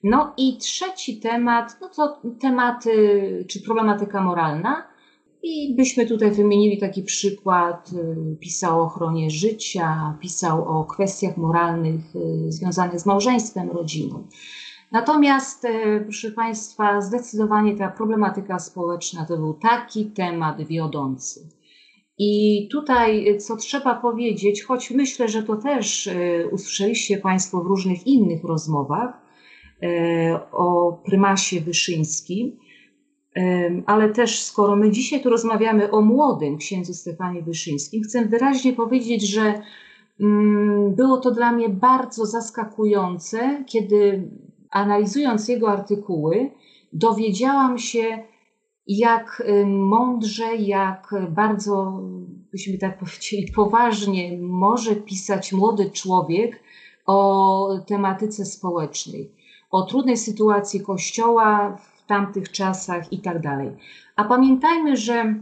No 0.04 0.33
i 0.37 0.59
trzeci 0.59 1.21
temat, 1.21 1.76
no 1.80 1.88
to 1.88 2.21
tematy 2.40 3.44
czy 3.49 3.62
problematyka 3.62 4.21
moralna. 4.21 4.87
I 5.42 5.75
byśmy 5.76 6.06
tutaj 6.06 6.30
wymienili 6.30 6.78
taki 6.78 7.02
przykład, 7.02 7.90
y, 7.92 8.37
pisał 8.40 8.80
o 8.80 8.85
ochronie 8.85 9.30
życia, 9.30 10.16
pisał 10.21 10.64
o 10.68 10.85
kwestiach 10.85 11.37
moralnych 11.37 12.16
y, 12.16 12.52
związanych 12.52 13.00
z 13.00 13.06
małżeństwem, 13.06 13.71
rodziną. 13.71 14.26
Natomiast, 14.92 15.64
y, 15.64 16.00
proszę 16.02 16.30
Państwa, 16.30 17.00
zdecydowanie 17.00 17.76
ta 17.76 17.88
problematyka 17.88 18.59
społeczna 18.59 19.26
to 19.26 19.37
był 19.37 19.54
taki 19.54 20.06
temat 20.06 20.62
wiodący. 20.62 21.49
I 22.18 22.68
tutaj, 22.73 23.38
co 23.38 23.56
trzeba 23.56 23.94
powiedzieć, 23.94 24.62
choć 24.62 24.90
myślę, 24.90 25.28
że 25.28 25.42
to 25.42 25.56
też 25.56 26.11
usłyszeliście 26.50 27.18
Państwo 27.18 27.61
w 27.61 27.66
różnych 27.66 28.06
innych 28.06 28.44
rozmowach 28.44 29.25
o 30.52 30.92
prymasie 31.04 31.61
Wyszyńskim, 31.61 32.56
ale 33.87 34.09
też 34.09 34.42
skoro 34.42 34.76
my 34.76 34.90
dzisiaj 34.90 35.23
tu 35.23 35.30
rozmawiamy 35.30 35.90
o 35.90 36.00
młodym 36.00 36.56
księdzu 36.56 36.94
Stefanie 36.94 37.42
Wyszyńskim, 37.42 38.02
chcę 38.02 38.25
wyraźnie 38.25 38.73
powiedzieć, 38.73 39.30
że 39.30 39.62
mm, 40.21 40.94
było 40.94 41.16
to 41.16 41.30
dla 41.30 41.52
mnie 41.52 41.68
bardzo 41.68 42.26
zaskakujące, 42.26 43.64
kiedy 43.66 44.28
analizując 44.71 45.49
jego 45.49 45.71
artykuły, 45.71 46.50
dowiedziałam 46.92 47.78
się, 47.78 48.25
jak 48.87 49.43
mądrze, 49.67 50.57
jak 50.57 51.14
bardzo, 51.31 52.03
byśmy 52.53 52.79
tak 52.79 52.99
powiedzieli, 52.99 53.53
poważnie 53.53 54.38
może 54.38 54.97
pisać 54.97 55.53
młody 55.53 55.91
człowiek 55.91 56.61
o 57.07 57.79
tematyce 57.87 58.45
społecznej, 58.45 59.31
o 59.71 59.83
trudnej 59.83 60.17
sytuacji 60.17 60.81
Kościoła 60.81 61.76
w 61.76 62.07
tamtych 62.07 62.50
czasach 62.50 63.12
i 63.12 63.19
tak 63.19 63.43
dalej. 63.43 63.71
A 64.17 64.25
pamiętajmy, 64.25 64.97
że 64.97 65.35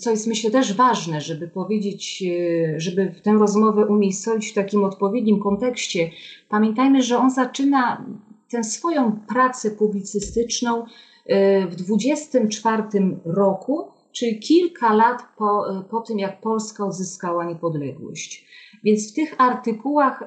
co 0.00 0.10
jest 0.10 0.26
myślę 0.26 0.50
też 0.50 0.74
ważne, 0.74 1.20
żeby 1.20 1.48
powiedzieć, 1.48 2.24
e, 2.26 2.80
żeby 2.80 3.14
tę 3.22 3.32
rozmowę 3.32 3.86
umiejscowić 3.86 4.50
w 4.50 4.54
takim 4.54 4.84
odpowiednim 4.84 5.40
kontekście, 5.40 6.10
pamiętajmy, 6.48 7.02
że 7.02 7.18
on 7.18 7.30
zaczyna 7.30 8.04
tę 8.50 8.64
swoją 8.64 9.12
pracę 9.28 9.70
publicystyczną 9.70 10.84
w 11.70 11.74
24 11.76 12.82
roku, 13.24 13.88
czyli 14.12 14.40
kilka 14.40 14.94
lat 14.94 15.22
po, 15.38 15.78
e, 15.78 15.82
po 15.90 16.00
tym, 16.00 16.18
jak 16.18 16.40
Polska 16.40 16.84
uzyskała 16.84 17.44
niepodległość. 17.44 18.46
Więc 18.84 19.12
w 19.12 19.14
tych 19.14 19.40
artykułach 19.40 20.24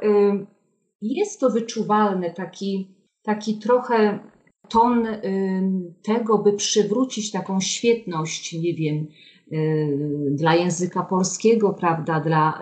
jest 1.02 1.40
to 1.40 1.50
wyczuwalny 1.50 2.34
taki, 2.34 2.96
taki 3.24 3.60
trochę 3.60 4.20
ton 4.70 5.08
tego, 6.04 6.38
by 6.38 6.54
przywrócić 6.54 7.32
taką 7.32 7.60
świetność, 7.60 8.54
nie 8.54 8.74
wiem, 8.74 9.08
y, 9.52 10.30
dla 10.32 10.56
języka 10.56 11.04
polskiego, 11.04 11.74
prawda, 11.74 12.20
dla 12.20 12.62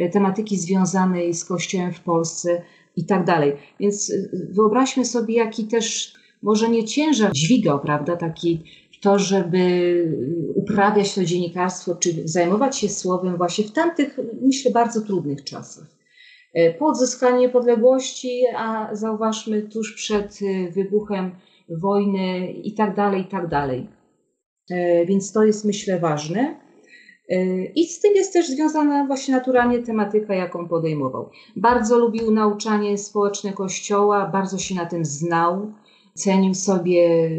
y, 0.00 0.08
tematyki 0.08 0.56
związanej 0.56 1.34
z 1.34 1.44
Kościołem 1.44 1.92
w 1.92 2.00
Polsce 2.00 2.62
i 2.96 3.06
tak 3.06 3.24
dalej. 3.24 3.52
Więc 3.80 4.10
y, 4.10 4.48
wyobraźmy 4.52 5.04
sobie, 5.04 5.34
jaki 5.34 5.64
też 5.64 6.14
może 6.42 6.68
nie 6.68 6.84
ciężar 6.84 7.32
dźwigał, 7.32 7.80
prawda, 7.80 8.16
taki 8.16 8.62
to, 9.00 9.18
żeby 9.18 9.60
uprawiać 10.54 11.14
to 11.14 11.24
dziennikarstwo, 11.24 11.94
czy 11.94 12.28
zajmować 12.28 12.78
się 12.78 12.88
słowem 12.88 13.36
właśnie 13.36 13.64
w 13.64 13.72
tamtych, 13.72 14.18
myślę, 14.42 14.70
bardzo 14.70 15.00
trudnych 15.00 15.44
czasach. 15.44 16.00
E, 16.54 16.74
po 16.74 16.86
odzyskaniu 16.86 17.40
niepodległości, 17.40 18.42
a 18.56 18.88
zauważmy 18.92 19.62
tuż 19.62 19.94
przed 19.94 20.38
e, 20.42 20.70
wybuchem 20.70 21.30
wojny 21.68 22.52
i 22.52 22.74
tak 22.74 22.96
dalej, 22.96 23.22
i 23.22 23.24
tak 23.24 23.48
dalej. 23.48 23.86
E, 24.70 25.06
więc 25.06 25.32
to 25.32 25.44
jest 25.44 25.64
myślę 25.64 25.98
ważne. 25.98 26.60
I 27.74 27.86
z 27.86 28.00
tym 28.00 28.14
jest 28.14 28.32
też 28.32 28.48
związana 28.48 29.06
właśnie 29.06 29.34
naturalnie 29.34 29.78
tematyka, 29.78 30.34
jaką 30.34 30.68
podejmował. 30.68 31.30
Bardzo 31.56 31.98
lubił 31.98 32.30
nauczanie 32.30 32.98
społeczne 32.98 33.52
Kościoła, 33.52 34.26
bardzo 34.26 34.58
się 34.58 34.74
na 34.74 34.86
tym 34.86 35.04
znał. 35.04 35.72
Cenił 36.14 36.54
sobie 36.54 37.30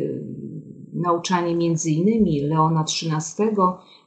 nauczanie 0.93 1.55
między 1.55 1.91
innymi 1.91 2.41
Leona 2.41 2.81
XIII, 2.81 3.55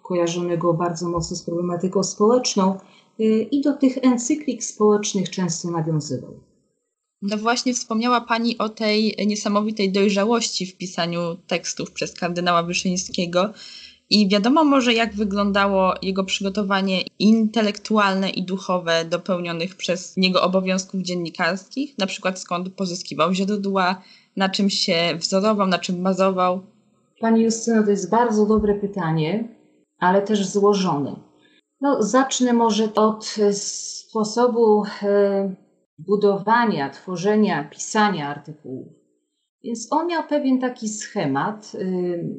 kojarzonego 0.03 0.75
bardzo 0.75 1.09
mocno 1.09 1.37
z 1.37 1.43
problematyką 1.43 2.03
społeczną. 2.03 2.79
Y, 3.21 3.49
i 3.51 3.61
do 3.61 3.73
tych 3.73 3.99
encyklik 4.03 4.65
społecznych 4.65 5.31
często 5.31 5.71
nawiązywał. 5.71 6.41
No 7.23 7.37
właśnie 7.37 7.75
wspomniała 7.75 8.21
Pani 8.21 8.59
o 8.59 8.69
tej 8.69 9.17
niesamowitej 9.27 9.93
dojrzałości 9.93 10.67
w 10.67 10.77
pisaniu 10.77 11.37
tekstów 11.47 11.93
przez 11.93 12.15
kardynała 12.15 12.63
Wyszyńskiego. 12.63 13.53
I 14.11 14.29
wiadomo 14.29 14.65
może, 14.65 14.95
jak 14.95 15.15
wyglądało 15.15 15.95
jego 16.03 16.25
przygotowanie 16.25 17.03
intelektualne 17.19 18.31
i 18.31 18.43
duchowe 18.43 19.05
dopełnionych 19.05 19.77
przez 19.77 20.17
niego 20.17 20.43
obowiązków 20.43 21.03
dziennikarskich, 21.03 21.99
na 21.99 22.07
przykład 22.07 22.41
skąd 22.41 22.69
pozyskiwał 22.69 23.35
źródła, 23.35 24.03
na 24.37 24.49
czym 24.49 24.71
się 24.71 24.95
wzorował, 25.17 25.67
na 25.67 25.79
czym 25.79 26.03
bazował. 26.03 26.63
Pani 27.21 27.43
Justyno, 27.43 27.83
to 27.83 27.91
jest 27.91 28.11
bardzo 28.11 28.47
dobre 28.47 28.75
pytanie, 28.75 29.49
ale 29.99 30.23
też 30.23 30.47
złożone. 30.47 31.17
No, 31.81 32.03
zacznę 32.03 32.53
może 32.53 32.95
od 32.95 33.37
e, 33.43 33.53
sposobu 33.53 34.85
e, 35.03 35.55
budowania, 35.99 36.91
tworzenia, 36.91 37.65
pisania 37.65 38.29
artykułów. 38.29 38.89
Więc 39.65 39.89
on 39.91 40.07
miał 40.07 40.23
pewien 40.29 40.61
taki 40.61 40.89
schemat. 40.89 41.73
E, 41.75 41.87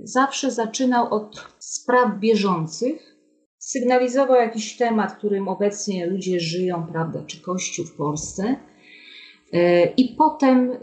zawsze 0.03 0.51
zaczynał 0.51 1.13
od 1.13 1.47
spraw 1.59 2.19
bieżących, 2.19 3.15
sygnalizował 3.57 4.35
jakiś 4.35 4.77
temat, 4.77 5.17
którym 5.17 5.47
obecnie 5.47 6.05
ludzie 6.05 6.39
żyją, 6.39 6.87
prawda, 6.91 7.23
czy 7.27 7.41
Kościół 7.41 7.85
w 7.85 7.95
Polsce 7.95 8.55
I 9.97 10.15
potem, 10.17 10.71
e, 10.71 10.75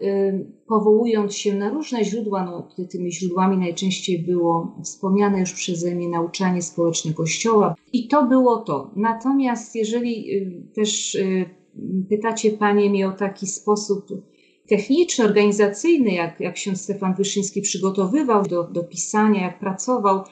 powołując 0.67 1.37
się 1.37 1.55
na 1.55 1.71
różne 1.71 2.05
źródła, 2.05 2.45
no, 2.45 2.69
tymi 2.91 3.12
źródłami 3.12 3.57
najczęściej 3.57 4.19
było 4.19 4.76
wspomniane 4.83 5.41
już 5.41 5.52
przeze 5.52 5.95
mnie 5.95 6.09
nauczanie 6.09 6.62
społeczne 6.62 7.12
Kościoła, 7.12 7.75
i 7.93 8.09
to 8.09 8.26
było 8.26 8.57
to. 8.57 8.91
Natomiast 8.97 9.76
jeżeli 9.76 10.37
e, 10.37 10.75
też 10.75 11.19
pytacie 12.09 12.50
Panie 12.50 12.91
mnie 12.91 13.09
o 13.09 13.12
taki 13.12 13.47
sposób 13.47 14.07
techniczny, 14.69 15.25
organizacyjny, 15.25 16.12
jak, 16.12 16.41
jak 16.41 16.59
się 16.59 16.76
Stefan 16.76 17.14
Wyszyński 17.14 17.62
przygotowywał 17.62 18.43
do, 18.43 18.64
do 18.64 18.85
pisania, 18.85 19.43
jak 19.43 19.59
pracował, 19.59 20.25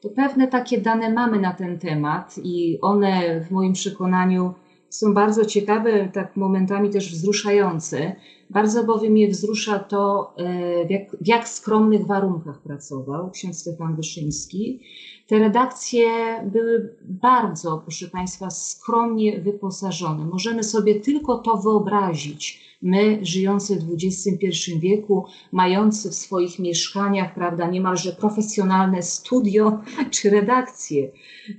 to 0.00 0.08
pewne 0.08 0.48
takie 0.48 0.80
dane 0.80 1.12
mamy 1.12 1.40
na 1.40 1.52
ten 1.52 1.78
temat 1.78 2.34
i 2.44 2.78
one 2.80 3.40
w 3.40 3.50
moim 3.50 3.72
przekonaniu 3.72 4.54
są 4.90 5.14
bardzo 5.14 5.44
ciekawe, 5.44 6.08
tak 6.12 6.36
momentami 6.36 6.90
też 6.90 7.12
wzruszające. 7.12 8.16
Bardzo 8.50 8.84
bowiem 8.84 9.12
mnie 9.12 9.28
wzrusza 9.28 9.78
to, 9.78 10.34
e, 10.36 10.86
w 10.86 10.90
jak, 10.90 11.16
w 11.20 11.26
jak 11.26 11.48
skromnych 11.48 12.06
warunkach 12.06 12.62
pracował 12.62 13.30
ksiądz 13.30 13.58
Stefan 13.60 13.96
Wyszyński. 13.96 14.80
Te 15.26 15.38
redakcje 15.38 16.08
były 16.52 16.96
bardzo, 17.02 17.78
proszę 17.78 18.06
Państwa, 18.08 18.50
skromnie 18.50 19.40
wyposażone. 19.40 20.24
Możemy 20.24 20.62
sobie 20.62 21.00
tylko 21.00 21.38
to 21.38 21.56
wyobrazić 21.56 22.67
my 22.82 23.18
żyjący 23.22 23.76
w 23.76 23.94
XXI 24.04 24.78
wieku, 24.78 25.26
mający 25.52 26.10
w 26.10 26.14
swoich 26.14 26.58
mieszkaniach, 26.58 27.34
prawda, 27.34 27.66
niemalże 27.70 28.12
profesjonalne 28.12 29.02
studio 29.02 29.80
czy 30.10 30.30
redakcje. 30.30 31.10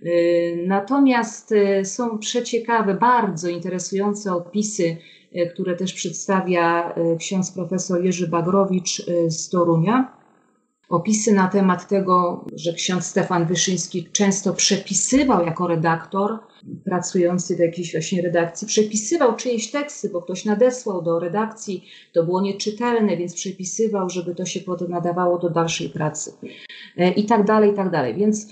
Y, 0.06 0.64
natomiast 0.68 1.52
y, 1.52 1.86
są 1.86 2.18
przeciekawe, 2.18 2.94
bardzo 2.94 3.50
interesujące 3.50 4.34
opisy, 4.34 4.98
y, 5.36 5.50
które 5.54 5.76
też 5.76 5.94
przedstawia 5.94 6.96
ksiądz 7.20 7.52
profesor 7.52 8.06
Jerzy 8.06 8.28
Bagrowicz 8.28 9.06
z 9.28 9.50
Torunia 9.50 10.19
opisy 10.90 11.34
na 11.34 11.48
temat 11.48 11.88
tego, 11.88 12.46
że 12.56 12.74
ksiądz 12.74 13.06
Stefan 13.06 13.46
Wyszyński 13.46 14.08
często 14.12 14.54
przepisywał 14.54 15.46
jako 15.46 15.68
redaktor, 15.68 16.40
pracujący 16.84 17.56
w 17.56 17.60
jakiejś 17.60 17.92
właśnie 17.92 18.22
redakcji, 18.22 18.68
przepisywał 18.68 19.36
czyjeś 19.36 19.72
teksty, 19.72 20.10
bo 20.10 20.22
ktoś 20.22 20.46
nadesłał 20.46 21.02
do 21.02 21.20
redakcji, 21.20 21.86
to 22.14 22.24
było 22.24 22.42
nieczytelne, 22.42 23.18
więc 23.18 23.34
przepisywał, 23.34 24.10
żeby 24.10 24.36
to 24.36 24.46
się 24.46 24.60
potem 24.60 24.92
nadawało 24.92 25.38
do 25.38 25.50
dalszej 25.50 25.90
pracy. 25.90 26.34
E, 26.98 27.12
I 27.12 27.26
tak 27.26 27.46
dalej, 27.46 27.72
i 27.72 27.76
tak 27.76 27.92
dalej. 27.92 28.16
Więc 28.16 28.48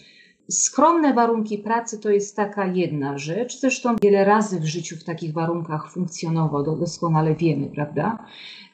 skromne 0.51 1.13
warunki 1.13 1.58
pracy 1.58 2.00
to 2.00 2.10
jest 2.10 2.36
taka 2.36 2.68
jedna 2.68 3.18
rzecz. 3.18 3.60
Zresztą 3.60 3.96
wiele 4.01 4.25
razy 4.25 4.60
w 4.60 4.66
życiu 4.66 4.96
w 4.96 5.04
takich 5.04 5.34
warunkach 5.34 5.92
funkcjonował, 5.92 6.77
doskonale 6.77 7.36
wiemy, 7.36 7.68
prawda? 7.68 8.25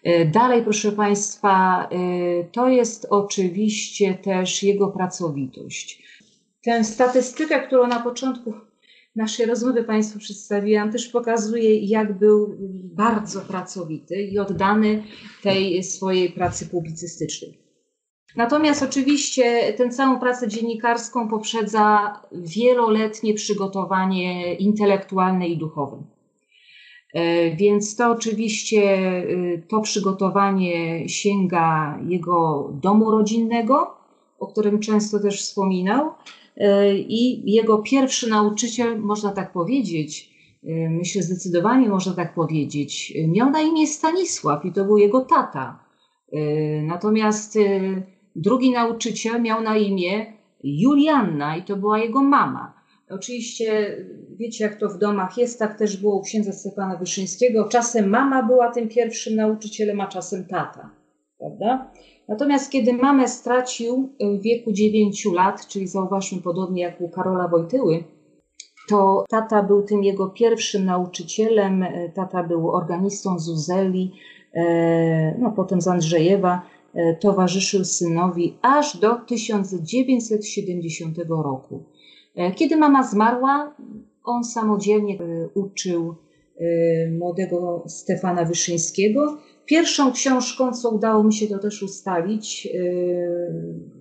E, 0.04 0.26
dalej, 0.26 0.64
proszę 0.64 0.92
Państwa, 0.92 1.84
e, 1.84 2.44
to 2.44 2.70
jest 2.70 3.08
oczywiście 3.10 4.14
też 4.14 4.64
jego 4.64 4.88
pracowitość. 4.88 6.04
Tę 6.64 6.84
statystykę, 6.84 7.68
którą 7.68 7.88
na 7.88 8.00
początku 8.00 8.54
naszej 9.16 9.46
rozmowy 9.46 9.84
Państwu 9.84 10.20
przedstawiłam, 10.20 10.92
też 10.92 11.08
pokazuje, 11.08 11.80
jak 11.80 12.18
był 12.20 12.58
bardzo 12.84 13.42
pracowity 13.42 14.22
i 14.22 14.40
oddany 14.40 15.04
tej 15.44 15.84
swojej 15.84 16.30
pracy 16.30 16.66
publicystycznej. 16.66 17.63
Natomiast 18.36 18.84
oczywiście 18.84 19.74
tę 19.74 19.90
całą 19.90 20.20
pracę 20.20 20.48
dziennikarską 20.48 21.28
poprzedza 21.28 22.20
wieloletnie 22.32 23.34
przygotowanie 23.34 24.54
intelektualne 24.54 25.48
i 25.48 25.58
duchowe. 25.58 26.04
E, 27.14 27.56
więc 27.56 27.96
to 27.96 28.12
oczywiście 28.12 28.82
y, 29.24 29.64
to 29.70 29.82
przygotowanie 29.82 31.10
sięga 31.10 32.00
jego 32.08 32.70
domu 32.82 33.12
rodzinnego, 33.12 33.98
o 34.40 34.48
którym 34.48 34.80
często 34.80 35.20
też 35.20 35.42
wspominał. 35.42 36.12
E, 36.58 36.98
I 36.98 37.52
jego 37.52 37.78
pierwszy 37.78 38.30
nauczyciel, 38.30 39.00
można 39.00 39.32
tak 39.32 39.52
powiedzieć, 39.52 40.30
e, 40.64 40.90
myślę 40.90 41.22
zdecydowanie 41.22 41.90
można 41.90 42.14
tak 42.14 42.34
powiedzieć, 42.34 43.14
miał 43.28 43.50
na 43.50 43.62
imię 43.62 43.88
Stanisław 43.88 44.66
i 44.66 44.72
to 44.72 44.86
był 44.86 44.98
jego 44.98 45.22
tata. 45.22 45.84
Natomiast 46.84 47.58
drugi 48.36 48.72
nauczyciel 48.72 49.42
miał 49.42 49.62
na 49.62 49.78
imię 49.78 50.34
Julianna 50.64 51.58
i 51.58 51.64
to 51.64 51.76
była 51.76 52.00
jego 52.00 52.24
mama. 52.24 52.74
Oczywiście 53.10 53.98
wiecie, 54.38 54.64
jak 54.64 54.76
to 54.76 54.90
w 54.90 54.98
domach 54.98 55.38
jest, 55.38 55.60
tak 55.60 55.78
też 55.78 55.98
było 55.98 56.16
u 56.16 56.22
księdza 56.22 56.52
Stefana 56.52 56.98
Wyszyńskiego. 56.98 57.68
Czasem 57.68 58.10
mama 58.10 58.44
była 58.44 58.72
tym 58.72 58.90
pierwszym 58.90 59.36
nauczycielem, 59.36 60.02
a 60.02 60.08
czasem 60.08 60.46
tata. 60.46 60.90
Prawda? 61.40 61.92
Natomiast 62.28 62.72
kiedy 62.72 62.94
mamę 62.94 63.28
stracił 63.28 64.10
w 64.20 64.42
wieku 64.42 64.72
9 64.72 65.26
lat, 65.26 65.68
czyli 65.68 65.88
zauważmy 65.88 66.42
podobnie 66.42 66.82
jak 66.82 67.02
u 67.02 67.10
Karola 67.10 67.48
Wojtyły, 67.48 68.04
to 68.90 69.26
tata 69.30 69.64
był 69.64 69.84
tym 69.84 70.04
jego 70.04 70.28
pierwszym 70.28 70.86
nauczycielem. 70.86 71.86
Tata 72.14 72.44
był 72.44 72.72
organistą 72.72 73.40
z 73.40 73.50
Uzeli, 73.50 74.12
e, 74.54 75.38
no 75.40 75.52
potem 75.52 75.82
z 75.82 75.88
Andrzejewa. 75.88 76.62
E, 76.96 77.16
towarzyszył 77.16 77.86
synowi 77.86 78.58
aż 78.62 78.98
do 78.98 79.16
1970 79.16 81.18
roku. 81.30 81.84
E, 82.36 82.52
kiedy 82.52 82.78
mama 82.78 83.04
zmarła, 83.04 83.76
on 84.24 84.44
samodzielnie 84.44 85.20
e, 85.20 85.48
uczył 85.54 86.16
młodego 87.20 87.84
Stefana 87.88 88.46
Wyszyńskiego. 88.46 89.38
Pierwszą 89.66 90.12
książką, 90.12 90.74
co 90.74 90.90
udało 90.90 91.24
mi 91.24 91.34
się 91.34 91.48
to 91.48 91.60
też 91.60 91.84
ustalić 91.84 92.68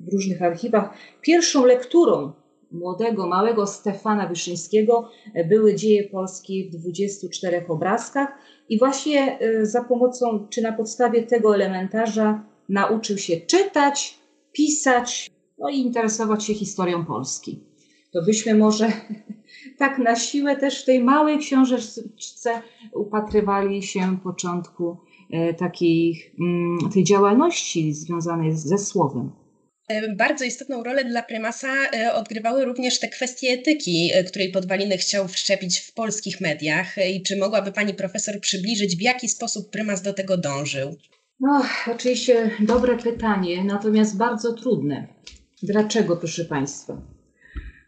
w 0.00 0.12
różnych 0.12 0.42
archiwach, 0.42 0.94
pierwszą 1.22 1.64
lekturą 1.64 2.32
młodego, 2.72 3.26
małego 3.26 3.66
Stefana 3.66 4.28
Wyszyńskiego 4.28 5.08
były 5.48 5.74
dzieje 5.74 6.08
polskie 6.08 6.64
w 6.64 6.70
24 6.70 7.64
obrazkach 7.68 8.28
i 8.68 8.78
właśnie 8.78 9.38
za 9.62 9.84
pomocą, 9.84 10.46
czy 10.50 10.62
na 10.62 10.72
podstawie 10.72 11.22
tego 11.22 11.54
elementarza 11.54 12.51
nauczył 12.72 13.18
się 13.18 13.36
czytać, 13.36 14.18
pisać, 14.52 15.30
no 15.58 15.68
i 15.68 15.78
interesować 15.78 16.44
się 16.44 16.54
historią 16.54 17.04
Polski 17.04 17.72
to 18.12 18.22
byśmy 18.22 18.54
może 18.54 18.92
tak 19.78 19.98
na 19.98 20.16
siłę 20.16 20.56
też 20.56 20.82
w 20.82 20.84
tej 20.84 21.04
małej 21.04 21.38
książeczce 21.38 22.62
upatrywali 22.94 23.82
się 23.82 24.18
początku 24.24 24.96
e, 25.30 25.54
takiej 25.54 26.32
mm, 26.40 26.78
tej 26.94 27.04
działalności 27.04 27.94
związanej 27.94 28.56
ze 28.56 28.78
słowem. 28.78 29.30
E, 29.88 30.14
bardzo 30.16 30.44
istotną 30.44 30.82
rolę 30.82 31.04
dla 31.04 31.22
prymasa 31.22 31.68
e, 31.68 32.14
odgrywały 32.14 32.64
również 32.64 33.00
te 33.00 33.08
kwestie 33.08 33.48
etyki, 33.48 34.10
której 34.26 34.52
podwaliny 34.52 34.98
chciał 34.98 35.28
wszczepić 35.28 35.78
w 35.78 35.94
polskich 35.94 36.40
mediach. 36.40 36.96
I 37.14 37.22
czy 37.22 37.36
mogłaby 37.36 37.72
pani 37.72 37.94
profesor 37.94 38.40
przybliżyć, 38.40 38.96
w 38.96 39.02
jaki 39.02 39.28
sposób 39.28 39.70
prymas 39.70 40.02
do 40.02 40.12
tego 40.12 40.36
dążył? 40.36 40.96
No, 41.42 41.62
oczywiście 41.94 42.50
dobre 42.60 42.96
pytanie, 42.96 43.64
natomiast 43.64 44.18
bardzo 44.18 44.52
trudne. 44.52 45.08
Dlaczego, 45.62 46.16
proszę 46.16 46.44
Państwa? 46.44 46.96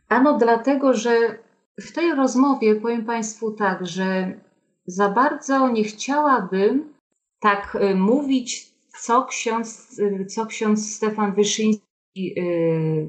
Ano 0.08 0.38
dlatego, 0.38 0.94
że 0.94 1.38
w 1.80 1.92
tej 1.92 2.14
rozmowie 2.14 2.74
powiem 2.74 3.04
Państwu 3.04 3.50
tak, 3.50 3.86
że 3.86 4.40
za 4.86 5.08
bardzo 5.08 5.68
nie 5.68 5.84
chciałabym 5.84 6.94
tak 7.40 7.78
y, 7.90 7.94
mówić, 7.94 8.74
co 9.02 9.24
ksiądz, 9.24 9.98
y, 9.98 10.26
co 10.26 10.46
ksiądz 10.46 10.94
Stefan 10.96 11.34
Wyszyński 11.34 12.34
y, 12.38 13.06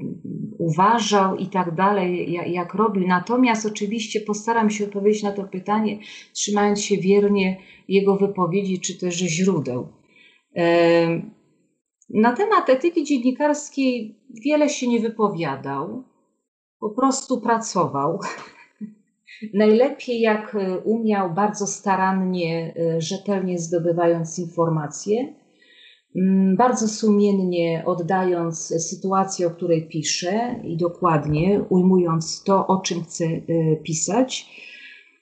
uważał 0.58 1.36
i 1.36 1.46
tak 1.46 1.74
dalej, 1.74 2.32
jak, 2.32 2.48
jak 2.48 2.74
robił. 2.74 3.06
Natomiast 3.06 3.66
oczywiście 3.66 4.20
postaram 4.20 4.70
się 4.70 4.84
odpowiedzieć 4.84 5.22
na 5.22 5.32
to 5.32 5.44
pytanie, 5.44 5.98
trzymając 6.32 6.80
się 6.80 6.96
wiernie 6.96 7.60
jego 7.88 8.16
wypowiedzi 8.16 8.80
czy 8.80 8.98
też 8.98 9.14
źródeł. 9.14 9.88
Na 12.10 12.32
temat 12.32 12.68
etyki 12.68 13.04
dziennikarskiej 13.04 14.20
wiele 14.44 14.68
się 14.68 14.88
nie 14.88 15.00
wypowiadał 15.00 16.04
po 16.80 16.90
prostu 16.90 17.40
pracował. 17.40 18.18
Najlepiej 19.54 20.20
jak 20.20 20.54
e, 20.54 20.78
umiał, 20.78 21.34
bardzo 21.34 21.66
starannie, 21.66 22.74
e, 22.76 23.00
rzetelnie 23.00 23.58
zdobywając 23.58 24.38
informacje, 24.38 25.34
bardzo 26.56 26.88
sumiennie 26.88 27.82
oddając 27.86 28.58
sytuację, 28.88 29.46
o 29.46 29.50
której 29.50 29.88
pisze 29.88 30.60
i 30.64 30.76
dokładnie 30.76 31.64
ujmując 31.68 32.42
to, 32.42 32.66
o 32.66 32.80
czym 32.80 33.04
chce 33.04 33.24
e, 33.24 33.40
pisać. 33.76 34.50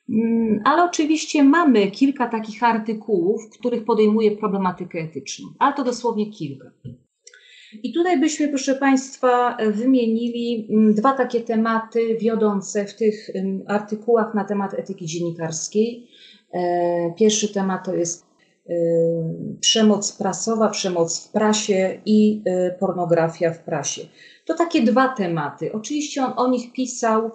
Mm, 0.09 0.61
ale 0.65 0.85
oczywiście 0.85 1.45
mamy 1.45 1.91
kilka 1.91 2.29
takich 2.29 2.63
artykułów, 2.63 3.47
w 3.47 3.59
których 3.59 3.85
podejmuje 3.85 4.37
problematykę 4.37 4.99
etyczną, 4.99 5.49
ale 5.59 5.75
to 5.75 5.85
dosłownie 5.85 6.31
kilka. 6.31 6.71
I 7.83 7.93
tutaj 7.93 8.21
byśmy, 8.21 8.49
proszę 8.49 8.75
Państwa, 8.75 9.57
wymienili 9.73 10.69
mm, 10.71 10.95
dwa 10.95 11.13
takie 11.13 11.41
tematy 11.41 12.17
wiodące 12.21 12.87
w 12.87 12.97
tych 12.97 13.31
artykułach 13.67 14.35
na 14.35 14.45
temat 14.45 14.75
etyki 14.75 15.07
dziennikarskiej. 15.07 16.09
E, 16.55 17.15
pierwszy 17.19 17.53
temat 17.55 17.85
to 17.85 17.95
jest 17.95 18.27
e, 18.69 18.75
przemoc 19.61 20.13
prasowa, 20.13 20.69
przemoc 20.69 21.27
w 21.27 21.33
prasie 21.33 22.01
i 22.07 22.43
e, 22.47 22.71
pornografia 22.81 23.53
w 23.53 23.59
prasie. 23.59 24.03
To 24.47 24.55
takie 24.55 24.83
dwa 24.83 25.09
tematy. 25.09 25.73
Oczywiście 25.73 26.25
on 26.25 26.33
o 26.37 26.51
nich 26.51 26.73
pisał 26.73 27.31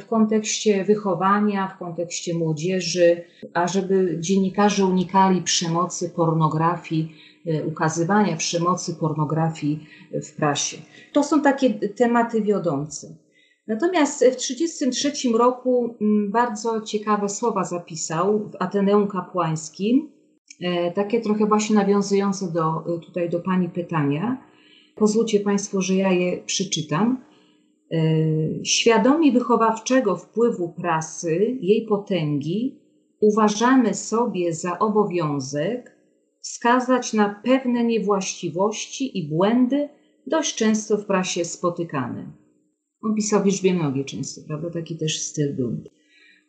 w 0.00 0.06
kontekście 0.06 0.84
wychowania, 0.84 1.68
w 1.68 1.78
kontekście 1.78 2.34
młodzieży, 2.34 3.24
ażeby 3.54 4.16
dziennikarze 4.20 4.86
unikali 4.86 5.42
przemocy, 5.42 6.10
pornografii, 6.10 7.14
E, 7.46 7.64
ukazywania 7.64 8.36
przemocy, 8.36 8.94
pornografii 8.94 9.86
w 10.22 10.36
prasie. 10.36 10.76
To 11.12 11.24
są 11.24 11.42
takie 11.42 11.74
tematy 11.74 12.42
wiodące. 12.42 13.16
Natomiast 13.66 14.24
w 14.24 14.36
1933 14.36 15.28
roku 15.38 15.96
mm, 16.00 16.30
bardzo 16.30 16.80
ciekawe 16.80 17.28
słowa 17.28 17.64
zapisał 17.64 18.38
w 18.38 18.56
Ateneum 18.58 19.08
Kapłańskim, 19.08 20.12
takie 20.94 21.20
trochę 21.20 21.46
właśnie 21.46 21.76
nawiązujące 21.76 22.52
do, 22.52 22.84
tutaj 23.06 23.30
do 23.30 23.40
Pani 23.40 23.68
pytania. 23.68 24.44
Pozwólcie 24.96 25.40
Państwo, 25.40 25.80
że 25.80 25.94
ja 25.94 26.12
je 26.12 26.42
przeczytam. 26.42 27.24
Świadomi 28.64 29.32
wychowawczego 29.32 30.16
wpływu 30.16 30.68
prasy, 30.68 31.58
jej 31.60 31.86
potęgi, 31.86 32.80
uważamy 33.20 33.94
sobie 33.94 34.54
za 34.54 34.78
obowiązek 34.78 35.96
wskazać 36.40 37.12
na 37.12 37.40
pewne 37.44 37.84
niewłaściwości 37.84 39.18
i 39.18 39.28
błędy 39.28 39.88
dość 40.26 40.54
często 40.54 40.96
w 40.96 41.06
prasie 41.06 41.44
spotykane. 41.44 42.32
On 43.02 43.14
pisał 43.14 43.42
w 43.42 43.46
liczbie 43.46 43.74
często, 44.04 44.40
prawda? 44.46 44.70
Taki 44.70 44.96
też 44.96 45.20
styl 45.20 45.56
był. 45.56 45.84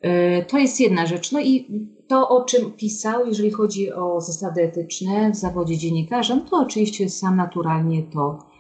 E, 0.02 0.46
to 0.46 0.58
jest 0.58 0.80
jedna 0.80 1.06
rzecz. 1.06 1.32
No 1.32 1.40
i 1.42 1.68
to, 2.08 2.30
o 2.30 2.46
czym 2.46 2.72
pisał, 2.72 3.28
jeżeli 3.28 3.52
chodzi 3.52 3.92
o 3.92 4.22
zasady 4.22 4.62
etyczne 4.62 5.32
w 5.32 5.36
zawodzie 5.36 5.78
dziennikarza, 5.78 6.36
no 6.36 6.42
to 6.42 6.58
oczywiście 6.58 7.10
sam 7.10 7.36
naturalnie 7.36 8.04
to 8.04 8.40
e, 8.40 8.53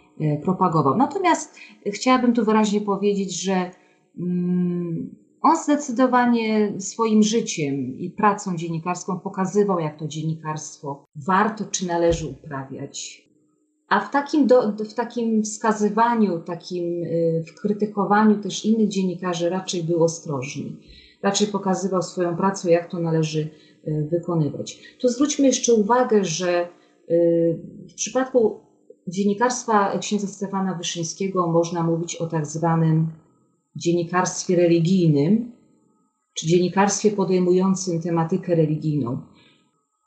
propagował. 0.43 0.97
Natomiast 0.97 1.57
chciałabym 1.85 2.33
tu 2.33 2.45
wyraźnie 2.45 2.81
powiedzieć, 2.81 3.41
że 3.41 3.71
mm, 4.19 5.15
on 5.43 5.57
zdecydowanie 5.63 6.73
swoim 6.81 7.23
życiem 7.23 7.75
i 7.99 8.09
pracą 8.09 8.57
dziennikarską 8.57 9.19
pokazywał, 9.19 9.79
jak 9.79 9.97
to 9.97 10.07
dziennikarstwo 10.07 11.05
warto 11.15 11.65
czy 11.65 11.87
należy 11.87 12.27
uprawiać. 12.27 13.23
A 13.89 13.99
w 13.99 14.11
takim, 14.11 14.47
do, 14.47 14.71
w 14.71 14.93
takim 14.93 15.43
wskazywaniu, 15.43 16.39
takim 16.39 17.03
y, 17.03 17.43
w 17.47 17.61
krytykowaniu 17.61 18.41
też 18.41 18.65
innych 18.65 18.89
dziennikarzy 18.89 19.49
raczej 19.49 19.83
był 19.83 20.03
ostrożny. 20.03 20.71
Raczej 21.23 21.47
pokazywał 21.47 22.01
swoją 22.01 22.35
pracę, 22.35 22.71
jak 22.71 22.91
to 22.91 22.99
należy 22.99 23.49
y, 23.87 24.07
wykonywać. 24.11 24.97
Tu 25.01 25.07
zwróćmy 25.07 25.47
jeszcze 25.47 25.73
uwagę, 25.73 26.23
że 26.23 26.67
y, 27.09 27.59
w 27.89 27.93
przypadku 27.93 28.59
dziennikarstwa 29.07 29.97
księdza 29.97 30.27
Stefana 30.27 30.73
Wyszyńskiego 30.73 31.47
można 31.47 31.83
mówić 31.83 32.15
o 32.15 32.27
tak 32.27 32.45
zwanym 32.45 33.07
dziennikarstwie 33.75 34.55
religijnym, 34.55 35.51
czy 36.33 36.47
dziennikarstwie 36.47 37.11
podejmującym 37.11 38.01
tematykę 38.01 38.55
religijną. 38.55 39.21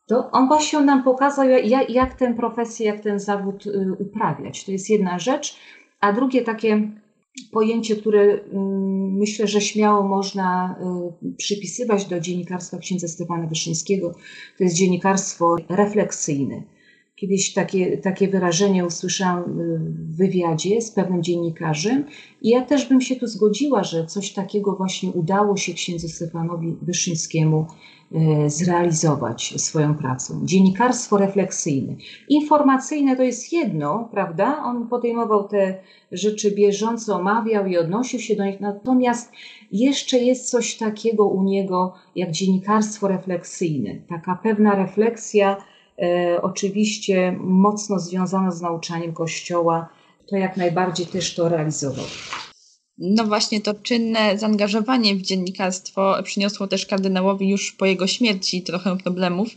to 0.09 0.31
on 0.31 0.49
właśnie 0.49 0.81
nam 0.81 1.05
pokazał, 1.05 1.49
jak, 1.49 1.91
jak 1.91 2.15
tę 2.15 2.35
profesję, 2.35 2.87
jak 2.87 3.01
ten 3.01 3.21
zawód 3.21 3.67
y, 3.67 3.97
uprawiać. 3.99 4.65
To 4.65 4.73
jest 4.73 4.91
jedna 4.91 5.19
rzecz. 5.19 5.57
A 6.01 6.13
drugie 6.13 6.43
takie 6.43 6.91
pojęcie, 7.53 7.97
które 7.97 8.23
mm, 8.23 9.13
myślę, 9.13 9.47
że 9.47 9.61
śmiało 9.61 10.09
można 10.09 10.77
y, 11.23 11.35
przypisywać 11.37 12.05
do 12.05 12.21
dziennikarstwa 12.21 12.79
księdza 12.79 13.09
Stefana 13.09 13.47
Wyszyńskiego, 13.47 14.13
to 14.59 14.65
jest 14.65 14.77
dziennikarstwo 14.77 15.57
refleksyjne. 15.69 16.63
Kiedyś 17.17 17.53
takie, 17.53 17.99
takie 17.99 18.29
wyrażenie 18.29 18.87
usłyszałam 18.87 19.61
y, 19.61 19.79
w 19.79 20.17
wywiadzie 20.17 20.81
z 20.81 20.91
pewnym 20.91 21.23
dziennikarzem 21.23 22.05
i 22.43 22.49
ja 22.49 22.65
też 22.65 22.89
bym 22.89 23.01
się 23.01 23.17
tu 23.17 23.27
zgodziła, 23.27 23.85
że 23.85 24.07
coś 24.07 24.33
takiego 24.33 24.73
właśnie 24.77 25.11
udało 25.11 25.57
się 25.57 25.75
księdzu 25.75 26.09
Stefanowi 26.09 26.77
Wyszyńskiemu 26.83 27.67
y, 28.13 28.51
zrealizować 28.51 29.55
swoją 29.57 29.95
pracą. 29.95 30.41
Dziennikarstwo 30.45 31.17
refleksyjne. 31.17 31.97
Informacyjne 32.29 33.17
to 33.17 33.23
jest 33.23 33.53
jedno, 33.53 34.09
prawda? 34.13 34.63
On 34.65 34.89
podejmował 34.89 35.49
te 35.49 35.79
rzeczy 36.13 36.51
bieżąco, 36.51 37.17
omawiał 37.17 37.67
i 37.67 37.79
odnosił 37.79 38.21
się 38.21 38.37
do 38.37 38.45
nich, 38.45 38.61
natomiast 38.61 39.33
jeszcze 39.73 40.19
jest 40.19 40.51
coś 40.51 40.77
takiego 40.77 41.29
u 41.29 41.43
niego 41.43 41.95
jak 42.17 42.31
dziennikarstwo 42.31 43.09
refleksyjne. 43.09 43.95
Taka 44.09 44.39
pewna 44.43 44.75
refleksja, 44.75 45.57
oczywiście 46.43 47.37
mocno 47.41 47.99
związana 47.99 48.51
z 48.51 48.61
nauczaniem 48.61 49.13
Kościoła, 49.13 49.89
to 50.27 50.37
jak 50.37 50.57
najbardziej 50.57 51.07
też 51.07 51.35
to 51.35 51.49
realizował. 51.49 52.05
No 52.99 53.25
właśnie 53.25 53.61
to 53.61 53.75
czynne 53.75 54.39
zaangażowanie 54.39 55.15
w 55.15 55.23
dziennikarstwo 55.23 56.23
przyniosło 56.23 56.67
też 56.67 56.87
kardynałowi 56.87 57.49
już 57.49 57.73
po 57.73 57.87
jego 57.87 58.07
śmierci 58.07 58.63
trochę 58.63 58.99
problemów. 58.99 59.49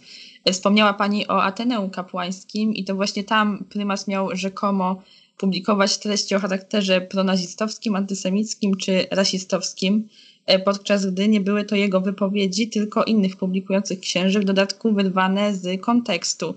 Wspomniała 0.52 0.94
Pani 0.94 1.28
o 1.28 1.44
Ateneum 1.44 1.90
Kapłańskim 1.90 2.74
i 2.74 2.84
to 2.84 2.96
właśnie 2.96 3.24
tam 3.24 3.66
prymas 3.70 4.08
miał 4.08 4.30
rzekomo 4.34 5.02
publikować 5.38 5.98
treści 5.98 6.36
o 6.36 6.40
charakterze 6.40 7.02
pronazistowskim, 7.02 7.96
antysemickim 7.96 8.78
czy 8.78 9.08
rasistowskim. 9.12 10.08
E, 10.50 10.60
podczas 10.60 11.06
gdy 11.06 11.28
nie 11.28 11.42
były 11.42 11.64
to 11.64 11.76
jego 11.76 12.02
wypowiedzi, 12.02 12.70
tylko 12.70 13.04
innych 13.04 13.36
publikujących 13.36 14.00
księży, 14.00 14.40
w 14.40 14.44
dodatku 14.44 14.94
wyrwane 14.94 15.54
z 15.56 15.82
kontekstu. 15.82 16.56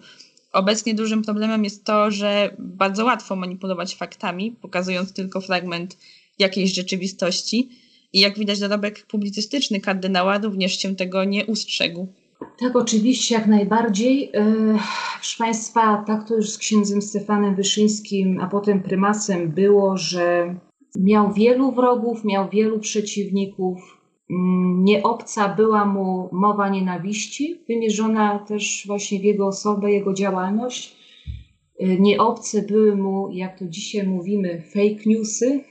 Obecnie 0.52 0.94
dużym 0.94 1.22
problemem 1.22 1.64
jest 1.64 1.85
to, 1.85 2.11
że 2.11 2.50
bardzo 2.59 3.05
łatwo 3.05 3.37
manipulować 3.37 3.96
faktami, 3.96 4.57
pokazując 4.62 5.12
tylko 5.12 5.40
fragment 5.40 5.96
jakiejś 6.38 6.74
rzeczywistości. 6.74 7.68
I 8.12 8.20
jak 8.20 8.38
widać, 8.38 8.61
dorobek 8.61 9.07
publicystyczny 9.07 9.81
kardynała 9.81 10.38
również 10.38 10.78
się 10.78 10.96
tego 10.96 11.24
nie 11.24 11.46
ustrzegł. 11.46 12.09
Tak, 12.61 12.76
oczywiście, 12.76 13.35
jak 13.35 13.46
najbardziej. 13.46 14.31
E, 14.35 14.55
proszę 15.14 15.38
Państwa, 15.38 16.05
tak 16.07 16.28
to 16.28 16.37
już 16.37 16.50
z 16.50 16.59
księdzem 16.59 17.02
Stefanem 17.02 17.55
Wyszyńskim, 17.55 18.40
a 18.40 18.46
potem 18.46 18.83
prymasem 18.83 19.50
było, 19.50 19.96
że 19.96 20.55
Miał 20.98 21.33
wielu 21.33 21.72
wrogów, 21.72 22.24
miał 22.24 22.48
wielu 22.48 22.81
przeciwników. 22.81 24.02
Mm, 24.31 24.85
nie 24.85 25.02
obca 25.02 25.48
była 25.48 25.85
mu 25.85 26.28
mowa 26.33 26.68
nienawiści, 26.68 27.61
wymierzona 27.68 28.38
też 28.38 28.85
właśnie 28.87 29.20
w 29.20 29.24
jego 29.24 29.46
osobę, 29.46 29.92
jego 29.92 30.12
działalność. 30.12 30.96
Y, 31.83 32.00
nie 32.00 32.18
obce 32.18 32.62
były 32.62 32.96
mu, 32.96 33.31
jak 33.31 33.59
to 33.59 33.64
dzisiaj 33.68 34.07
mówimy, 34.07 34.62
fake 34.72 35.02
newsy, 35.07 35.64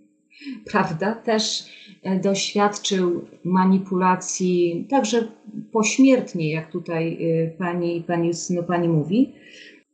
prawda? 0.70 1.14
Też 1.14 1.64
e, 2.02 2.20
doświadczył 2.20 3.24
manipulacji, 3.44 4.86
także 4.90 5.28
pośmiertnie, 5.72 6.52
jak 6.52 6.70
tutaj 6.70 7.18
y, 7.20 7.56
pani, 7.58 8.02
pani, 8.06 8.30
no, 8.50 8.62
pani 8.62 8.88
mówi. 8.88 9.32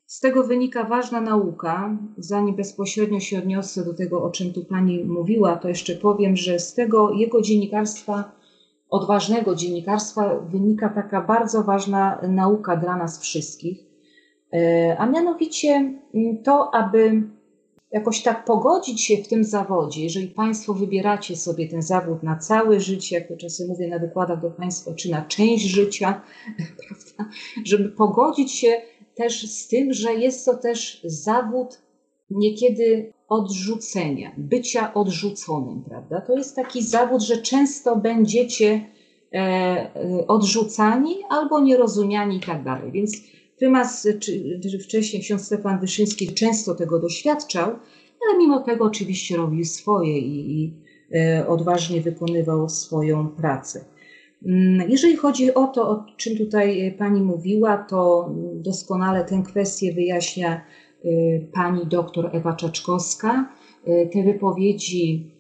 Z 0.09 0.21
tego 0.21 0.45
wynika 0.45 0.85
ważna 0.85 1.21
nauka. 1.21 1.99
Zanim 2.19 2.57
bezpośrednio 2.57 3.21
się 3.21 3.39
odniosę 3.39 3.85
do 3.85 3.95
tego, 3.95 4.23
o 4.23 4.31
czym 4.31 4.53
tu 4.53 4.65
Pani 4.65 5.05
mówiła, 5.05 5.57
to 5.57 5.69
jeszcze 5.69 5.95
powiem, 5.95 6.37
że 6.37 6.59
z 6.59 6.75
tego 6.75 7.13
jego 7.13 7.43
dziennikarstwa, 7.43 8.33
odważnego 8.91 9.55
dziennikarstwa, 9.55 10.39
wynika 10.39 10.89
taka 10.89 11.21
bardzo 11.21 11.63
ważna 11.63 12.21
nauka 12.29 12.77
dla 12.77 12.97
nas 12.97 13.21
wszystkich, 13.21 13.79
e, 14.53 14.97
a 14.99 15.07
mianowicie 15.07 15.69
mm, 16.15 16.43
to, 16.43 16.75
aby 16.75 17.23
jakoś 17.93 18.23
tak 18.23 18.45
pogodzić 18.45 19.05
się 19.05 19.17
w 19.17 19.29
tym 19.29 19.45
zawodzie, 19.45 20.03
jeżeli 20.03 20.29
Państwo 20.29 20.75
wybieracie 20.75 21.37
sobie 21.37 21.69
ten 21.69 21.83
zawód 21.83 22.23
na 22.23 22.37
całe 22.37 22.81
życie, 22.81 23.19
jak 23.19 23.29
to 23.29 23.37
czasem 23.37 23.69
mówię 23.69 23.89
na 23.89 23.99
wykładach 23.99 24.41
do 24.41 24.51
Państwa, 24.51 24.95
czy 24.95 25.11
na 25.11 25.23
część 25.23 25.65
życia, 25.65 26.21
prawda, 26.89 27.33
żeby 27.65 27.89
pogodzić 27.89 28.53
się 28.53 28.69
też 29.19 29.51
z 29.51 29.69
tym, 29.69 29.93
że 29.93 30.15
jest 30.15 30.45
to 30.45 30.57
też 30.57 31.01
zawód 31.05 31.79
niekiedy 32.31 33.13
odrzucenia, 33.29 34.33
bycia 34.37 34.95
odrzuconym, 34.95 35.85
prawda? 35.89 36.21
To 36.21 36.37
jest 36.37 36.57
taki 36.57 36.83
zawód, 36.83 37.23
że 37.23 37.37
często 37.37 37.97
będziecie 37.97 38.69
e, 39.33 39.37
e 39.37 40.27
odrzucani 40.27 41.17
albo 41.29 41.61
nierozumiani 41.61 42.37
i 42.37 42.41
tak 42.41 42.65
dalej. 42.65 42.93
Więc 42.93 43.17
prymas, 43.59 44.09
czy, 44.21 44.61
wcześniej 44.85 45.23
ksiądz 45.23 45.47
Stefan 45.47 45.81
Wyszyński 45.81 46.35
często 46.35 46.75
tego 46.75 46.99
doświadczał, 46.99 47.69
ale 48.29 48.39
mimo 48.39 48.61
tego 48.61 48.85
oczywiście 48.85 49.37
robił 49.37 49.65
swoje 49.65 50.19
i, 50.19 50.63
i 50.63 50.73
e, 51.15 51.47
odważnie 51.49 52.01
wykonywał 52.01 52.69
swoją 52.69 53.29
pracę. 53.29 53.85
Mm, 54.47 54.91
jeżeli 54.91 55.17
chodzi 55.17 55.55
o 55.55 55.67
to, 55.67 55.91
o 55.91 56.05
czym 56.17 56.37
tutaj 56.37 56.87
e, 56.87 56.93
Pani 56.93 57.23
mówiła, 57.23 57.77
to 57.77 58.31
doskonale 58.55 59.25
tę 59.25 59.43
kwestię 59.47 59.93
wyjaśnia 59.93 60.55
e, 61.05 61.09
Pani 61.53 61.87
doktor 61.87 62.31
Ewa 62.33 62.53
Czaczkowska. 62.53 63.53
E, 63.85 64.07
te 64.07 64.23
wypowiedzi, 64.23 65.31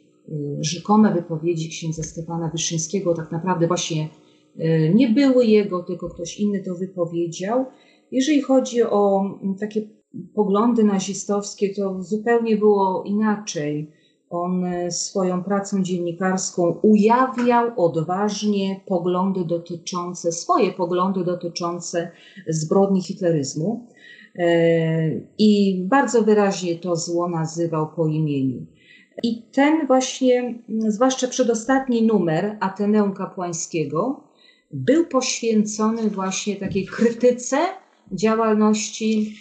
rzekome 0.60 1.14
wypowiedzi 1.14 1.68
księdza 1.68 2.02
Stefana 2.02 2.48
Wyszyńskiego 2.48 3.14
tak 3.14 3.32
naprawdę 3.32 3.66
właśnie 3.66 4.08
nie 4.94 5.08
były 5.08 5.46
jego, 5.46 5.82
tylko 5.82 6.08
ktoś 6.08 6.40
inny 6.40 6.62
to 6.62 6.74
wypowiedział. 6.74 7.66
Jeżeli 8.12 8.42
chodzi 8.42 8.82
o 8.82 9.24
takie 9.60 9.82
poglądy 10.34 10.84
nazistowskie, 10.84 11.74
to 11.74 12.02
zupełnie 12.02 12.56
było 12.56 13.02
inaczej. 13.06 13.90
On 14.30 14.64
e, 14.64 14.90
swoją 14.90 15.44
pracą 15.44 15.82
dziennikarską 15.82 16.78
ujawniał 16.82 17.70
odważnie 17.76 18.80
poglądy 18.86 19.44
dotyczące, 19.44 20.32
swoje 20.32 20.72
poglądy 20.72 21.24
dotyczące 21.24 22.10
zbrodni 22.48 23.02
hitleryzmu 23.02 23.86
e, 24.38 25.10
i 25.38 25.82
bardzo 25.84 26.22
wyraźnie 26.22 26.78
to 26.78 26.96
zło 26.96 27.28
nazywał 27.28 27.88
po 27.96 28.06
imieniu. 28.06 28.66
I 29.22 29.42
ten 29.42 29.86
właśnie, 29.86 30.54
zwłaszcza 30.88 31.28
przedostatni 31.28 32.02
numer 32.02 32.56
Ateneum 32.60 33.14
Kapłańskiego, 33.14 34.24
był 34.70 35.06
poświęcony 35.06 36.10
właśnie 36.10 36.56
takiej 36.56 36.86
krytyce 36.86 37.56
działalności 38.12 39.36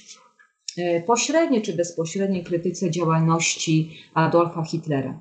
pośredniej 1.06 1.62
czy 1.62 1.74
bezpośredniej 1.74 2.44
krytyce 2.44 2.92
działalności 2.92 3.98
Adolfa 4.14 4.64
Hitlera. 4.64 5.20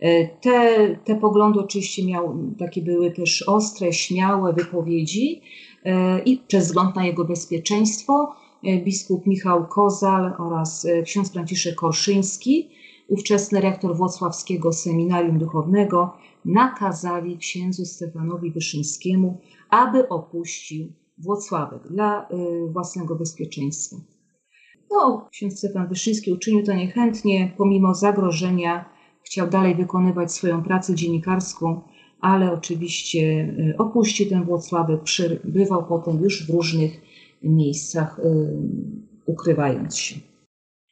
E, 0.00 0.28
te, 0.28 0.88
te 1.04 1.16
poglądy 1.16 1.60
oczywiście 1.60 2.06
miał, 2.06 2.38
takie 2.58 2.82
były 2.82 3.10
też 3.10 3.42
ostre, 3.42 3.92
śmiałe 3.92 4.52
wypowiedzi 4.52 5.40
e, 5.84 6.22
i 6.22 6.38
przez 6.38 6.66
wzgląd 6.66 6.96
na 6.96 7.06
jego 7.06 7.24
bezpieczeństwo 7.24 8.34
biskup 8.84 9.26
Michał 9.26 9.66
Kozal 9.66 10.32
oraz 10.38 10.86
ksiądz 11.04 11.32
Franciszek 11.32 11.74
Korszyński, 11.74 12.70
ówczesny 13.08 13.60
rektor 13.60 13.96
Włocławskiego 13.96 14.72
Seminarium 14.72 15.38
Duchownego, 15.38 16.16
nakazali 16.44 17.38
księdzu 17.38 17.84
Stefanowi 17.84 18.50
Wyszyńskiemu, 18.50 19.40
aby 19.70 20.08
opuścił 20.08 20.92
Włocławek 21.18 21.88
dla 21.88 22.28
własnego 22.72 23.16
bezpieczeństwa. 23.16 24.13
No, 24.90 25.28
ksiądz 25.30 25.58
Stefan 25.58 25.88
Wyszyński 25.88 26.32
uczynił 26.32 26.64
to 26.64 26.72
niechętnie, 26.72 27.52
pomimo 27.56 27.94
zagrożenia 27.94 28.84
chciał 29.22 29.48
dalej 29.48 29.74
wykonywać 29.74 30.32
swoją 30.32 30.62
pracę 30.62 30.94
dziennikarską, 30.94 31.80
ale 32.20 32.52
oczywiście 32.52 33.20
y, 33.20 33.74
opuścił 33.78 34.28
ten 34.28 34.44
Włocławek, 34.44 35.02
przebywał 35.02 35.86
potem 35.86 36.22
już 36.22 36.46
w 36.46 36.50
różnych 36.50 37.00
miejscach, 37.42 38.18
y, 38.18 38.22
ukrywając 39.26 39.98
się. 39.98 40.16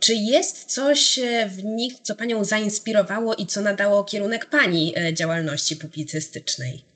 Czy 0.00 0.14
jest 0.14 0.64
coś 0.64 1.20
w 1.46 1.64
nich, 1.64 1.94
co 2.02 2.14
Panią 2.14 2.44
zainspirowało 2.44 3.34
i 3.34 3.46
co 3.46 3.60
nadało 3.60 4.04
kierunek 4.04 4.46
Pani 4.46 4.94
działalności 5.12 5.76
publicystycznej? 5.76 6.89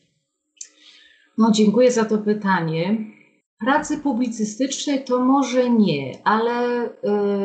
No, 1.39 1.51
dziękuję 1.51 1.93
za 1.93 2.05
to 2.05 2.19
pytanie. 2.19 2.99
Pracy 3.61 3.99
publicystycznej 3.99 5.05
to 5.05 5.25
może 5.25 5.71
nie, 5.71 6.19
ale 6.25 6.87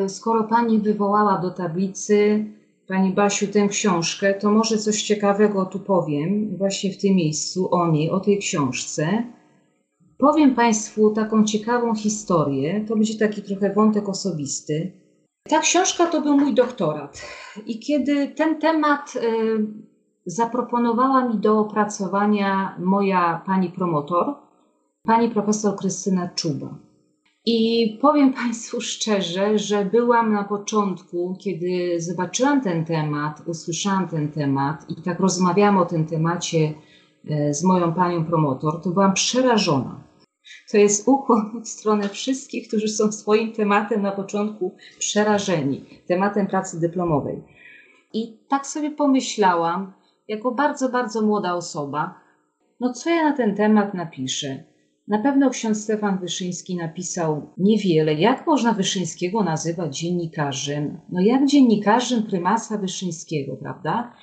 y, 0.06 0.10
skoro 0.10 0.44
Pani 0.44 0.80
wywołała 0.80 1.38
do 1.38 1.52
tablicy, 1.52 2.46
Pani 2.88 3.14
Basiu, 3.14 3.48
tę 3.48 3.68
książkę, 3.68 4.34
to 4.34 4.52
może 4.52 4.78
coś 4.78 5.04
ciekawego 5.04 5.66
tu 5.66 5.80
powiem 5.80 6.58
właśnie 6.58 6.94
w 6.94 6.98
tym 6.98 7.16
miejscu 7.16 7.76
o 7.76 7.92
niej, 7.92 8.10
o 8.10 8.20
tej 8.20 8.38
książce. 8.38 9.24
Powiem 10.18 10.56
Państwu 10.56 11.12
taką 11.12 11.46
ciekawą 11.46 11.96
historię, 11.96 12.86
to 12.88 12.96
będzie 12.96 13.18
taki 13.18 13.42
trochę 13.42 13.74
wątek 13.74 14.10
osobisty. 14.10 14.92
Ta 15.50 15.60
książka 15.60 16.06
to 16.06 16.22
był 16.22 16.38
mój 16.38 16.54
doktorat 16.54 17.22
i 17.66 17.80
kiedy 17.80 18.28
ten 18.28 18.60
temat 18.60 19.14
y, 19.16 19.89
zaproponowała 20.30 21.28
mi 21.28 21.38
do 21.38 21.60
opracowania 21.60 22.76
moja 22.80 23.42
pani 23.46 23.70
promotor, 23.70 24.36
pani 25.04 25.30
profesor 25.30 25.76
Krystyna 25.76 26.30
Czuba. 26.36 26.76
I 27.46 27.98
powiem 28.02 28.34
Państwu 28.34 28.82
szczerze, 28.82 29.60
że 29.60 29.86
byłam 29.86 30.34
na 30.34 30.44
początku, 30.44 31.38
kiedy 31.40 32.02
zobaczyłam 32.02 32.62
ten 32.62 32.86
temat, 32.86 33.42
usłyszałam 33.46 34.08
ten 34.08 34.32
temat 34.32 34.90
i 34.90 35.02
tak 35.02 35.20
rozmawiałam 35.20 35.78
o 35.78 35.86
tym 35.86 36.06
temacie 36.06 36.74
e, 37.30 37.54
z 37.54 37.64
moją 37.64 37.94
panią 37.94 38.26
promotor, 38.26 38.82
to 38.82 38.90
byłam 38.90 39.14
przerażona. 39.14 40.04
To 40.72 40.78
jest 40.78 41.08
ukłon 41.08 41.62
w 41.64 41.68
stronę 41.68 42.10
wszystkich, 42.10 42.68
którzy 42.68 42.88
są 42.88 43.12
swoim 43.12 43.52
tematem 43.54 44.02
na 44.02 44.12
początku 44.12 44.76
przerażeni, 45.00 45.86
tematem 46.08 46.48
pracy 46.48 46.80
dyplomowej. 46.80 47.44
I 48.14 48.38
tak 48.48 48.68
sobie 48.68 48.92
pomyślałam, 48.92 49.94
jako 50.30 50.52
bardzo, 50.52 50.90
bardzo 50.90 51.22
młoda 51.22 51.54
osoba, 51.54 52.20
no 52.80 52.94
co 52.94 53.10
ja 53.10 53.30
na 53.30 53.38
ten 53.38 53.56
temat 53.56 53.94
napiszę? 53.94 54.64
Na 55.08 55.20
pewno 55.20 55.50
ksiądz 55.50 55.84
Stefan 55.84 56.20
Wyszyński 56.20 56.76
napisał 56.76 57.54
niewiele. 57.58 58.14
Jak 58.14 58.48
można 58.48 58.74
Wyszyńskiego 58.74 59.44
nazywać 59.44 60.00
dziennikarzem? 60.00 61.00
No 61.10 61.22
jak 61.22 61.46
dziennikarzem 61.46 62.24
prymasa 62.24 62.78
Wyszyńskiego, 62.78 63.56
prawda? 63.56 64.14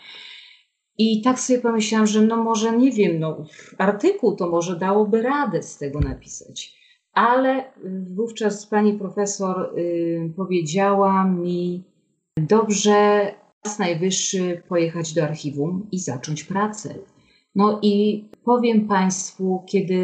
I 0.98 1.22
tak 1.22 1.40
sobie 1.40 1.58
pomyślałam, 1.58 2.06
że 2.06 2.22
no 2.22 2.36
może 2.36 2.76
nie 2.76 2.90
wiem, 2.90 3.18
no 3.20 3.44
artykuł 3.78 4.36
to 4.36 4.50
może 4.50 4.76
dałoby 4.76 5.22
radę 5.22 5.62
z 5.62 5.78
tego 5.78 6.00
napisać. 6.00 6.76
Ale 7.12 7.64
wówczas 8.14 8.66
pani 8.66 8.92
profesor 8.92 9.78
y, 9.78 10.32
powiedziała 10.36 11.24
mi, 11.24 11.84
dobrze, 12.36 13.30
czas 13.66 13.78
najwyższy 13.78 14.62
pojechać 14.68 15.14
do 15.14 15.24
archiwum 15.24 15.86
i 15.92 15.98
zacząć 15.98 16.44
pracę. 16.44 16.94
No 17.54 17.78
i 17.82 18.24
powiem 18.44 18.88
Państwu, 18.88 19.64
kiedy 19.66 19.98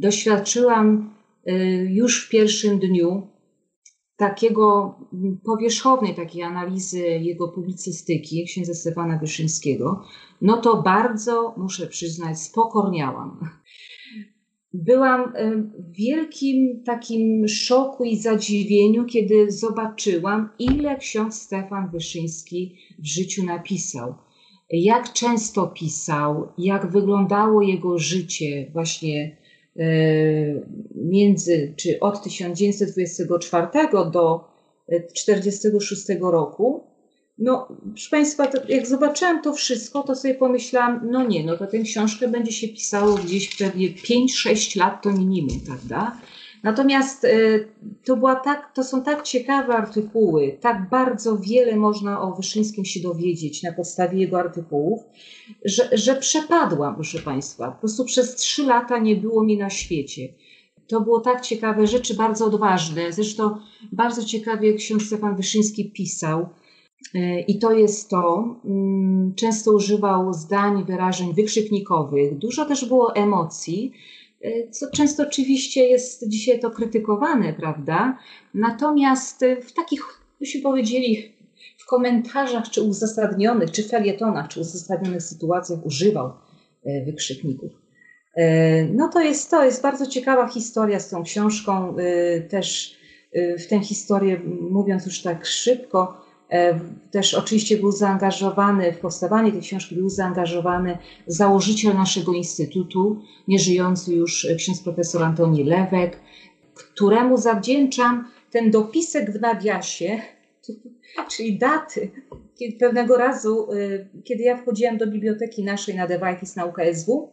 doświadczyłam 0.00 1.14
y, 1.48 1.52
już 1.90 2.26
w 2.26 2.30
pierwszym 2.30 2.78
dniu 2.78 3.26
takiego 4.16 4.94
powierzchownej 5.44 6.14
takiej 6.14 6.42
analizy 6.42 6.98
jego 6.98 7.48
publicystyki, 7.48 8.44
księdza 8.44 8.74
Stefana 8.74 9.18
Wyszyńskiego, 9.18 10.04
no 10.42 10.56
to 10.56 10.82
bardzo, 10.82 11.54
muszę 11.56 11.86
przyznać, 11.86 12.40
spokorniałam 12.40 13.50
byłam 14.74 15.32
w 15.78 15.96
wielkim 15.96 16.82
takim 16.84 17.48
szoku 17.48 18.04
i 18.04 18.16
zadziwieniu, 18.16 19.04
kiedy 19.04 19.50
zobaczyłam, 19.50 20.48
ile 20.58 20.96
ksiądz 20.96 21.42
Stefan 21.42 21.90
Wyszyński 21.90 22.76
w 22.98 23.06
życiu 23.06 23.44
napisał. 23.44 24.14
Jak 24.70 25.12
często 25.12 25.66
pisał, 25.66 26.48
jak 26.58 26.90
wyglądało 26.90 27.62
jego 27.62 27.98
życie 27.98 28.70
właśnie 28.72 29.36
e, 29.76 29.84
między, 30.94 31.74
czy 31.76 32.00
od 32.00 32.22
1924 32.22 33.66
do 34.12 34.50
1946 34.86 36.06
roku, 36.20 36.89
no, 37.40 37.68
proszę 37.90 38.10
Państwa, 38.10 38.46
to 38.46 38.58
jak 38.68 38.86
zobaczyłam 38.86 39.42
to 39.42 39.52
wszystko, 39.52 40.02
to 40.02 40.14
sobie 40.14 40.34
pomyślałam, 40.34 41.00
no 41.10 41.26
nie, 41.26 41.44
no 41.44 41.56
to 41.56 41.66
tę 41.66 41.78
książkę 41.78 42.28
będzie 42.28 42.52
się 42.52 42.68
pisało 42.68 43.14
gdzieś 43.14 43.56
pewnie 43.56 43.88
5-6 43.88 44.78
lat 44.78 45.02
to 45.02 45.12
minimum, 45.12 45.60
prawda? 45.66 46.20
Natomiast 46.62 47.24
y, 47.24 47.68
to, 48.04 48.16
była 48.16 48.34
tak, 48.34 48.72
to 48.74 48.84
są 48.84 49.02
tak 49.02 49.22
ciekawe 49.22 49.74
artykuły, 49.74 50.58
tak 50.60 50.88
bardzo 50.88 51.38
wiele 51.38 51.76
można 51.76 52.22
o 52.22 52.34
Wyszyńskim 52.34 52.84
się 52.84 53.00
dowiedzieć 53.00 53.62
na 53.62 53.72
podstawie 53.72 54.18
jego 54.18 54.38
artykułów, 54.38 55.00
że, 55.64 55.88
że 55.92 56.16
przepadłam, 56.16 56.94
proszę 56.94 57.18
Państwa. 57.18 57.70
Po 57.70 57.80
prostu 57.80 58.04
przez 58.04 58.36
trzy 58.36 58.62
lata 58.62 58.98
nie 58.98 59.16
było 59.16 59.44
mi 59.44 59.56
na 59.56 59.70
świecie. 59.70 60.28
To 60.86 61.00
było 61.00 61.20
tak 61.20 61.40
ciekawe, 61.40 61.86
rzeczy 61.86 62.14
bardzo 62.14 62.46
odważne. 62.46 63.12
Zresztą 63.12 63.56
bardzo 63.92 64.24
ciekawie 64.24 64.74
ksiądz 64.74 65.06
Stefan 65.06 65.36
Wyszyński 65.36 65.90
pisał, 65.90 66.46
E, 66.46 66.69
I 67.48 67.58
to 67.58 67.72
jest 67.72 68.10
to. 68.10 68.56
Mm, 68.64 69.34
często 69.34 69.72
używał 69.72 70.32
zdań, 70.32 70.84
wyrażeń 70.84 71.34
wykrzyknikowych. 71.34 72.38
Dużo 72.38 72.64
też 72.64 72.84
było 72.84 73.14
emocji, 73.14 73.92
e, 74.42 74.70
co 74.70 74.90
często 74.90 75.22
oczywiście 75.22 75.84
jest 75.84 76.28
dzisiaj 76.28 76.60
to 76.60 76.70
krytykowane, 76.70 77.52
prawda? 77.52 78.18
Natomiast 78.54 79.44
w 79.62 79.72
takich, 79.72 80.00
byśmy 80.40 80.60
powiedzieli, 80.60 81.32
w 81.78 81.86
komentarzach, 81.86 82.70
czy 82.70 82.82
uzasadnionych, 82.82 83.70
czy 83.70 83.82
felietonach, 83.82 84.48
czy 84.48 84.60
uzasadnionych 84.60 85.22
sytuacjach 85.22 85.86
używał 85.86 86.32
e, 86.84 87.04
wykrzykników. 87.04 87.72
No 88.92 89.08
to 89.08 89.20
jest 89.20 89.50
to, 89.50 89.64
jest 89.64 89.82
bardzo 89.82 90.06
ciekawa 90.06 90.48
historia 90.48 91.00
z 91.00 91.08
tą 91.08 91.22
książką. 91.22 91.96
Też 92.50 92.96
w 93.58 93.66
tę 93.66 93.80
historię, 93.80 94.40
mówiąc 94.60 95.06
już 95.06 95.22
tak 95.22 95.46
szybko, 95.46 96.20
E, 96.20 96.29
też 97.10 97.34
oczywiście 97.34 97.76
był 97.76 97.92
zaangażowany 97.92 98.92
w 98.92 98.98
powstawanie 98.98 99.52
tej 99.52 99.60
książki, 99.60 99.94
był 99.94 100.08
zaangażowany 100.08 100.98
założyciel 101.26 101.94
naszego 101.94 102.32
instytutu, 102.32 103.22
nieżyjący 103.48 104.14
już 104.14 104.46
ksiądz 104.56 104.82
profesor 104.82 105.22
Antoni 105.22 105.64
Lewek, 105.64 106.20
któremu 106.74 107.36
zawdzięczam 107.36 108.30
ten 108.50 108.70
dopisek 108.70 109.30
w 109.30 109.40
nawiasie, 109.40 110.20
czyli 111.36 111.58
daty. 111.58 112.10
Pewnego 112.80 113.16
razu, 113.16 113.72
e, 113.72 113.76
kiedy 114.24 114.42
ja 114.42 114.56
wchodziłam 114.56 114.98
do 114.98 115.06
biblioteki 115.06 115.64
naszej 115.64 115.94
na 115.94 116.06
Dewajtis 116.06 116.56
na 116.56 116.64
UKSW, 116.64 117.32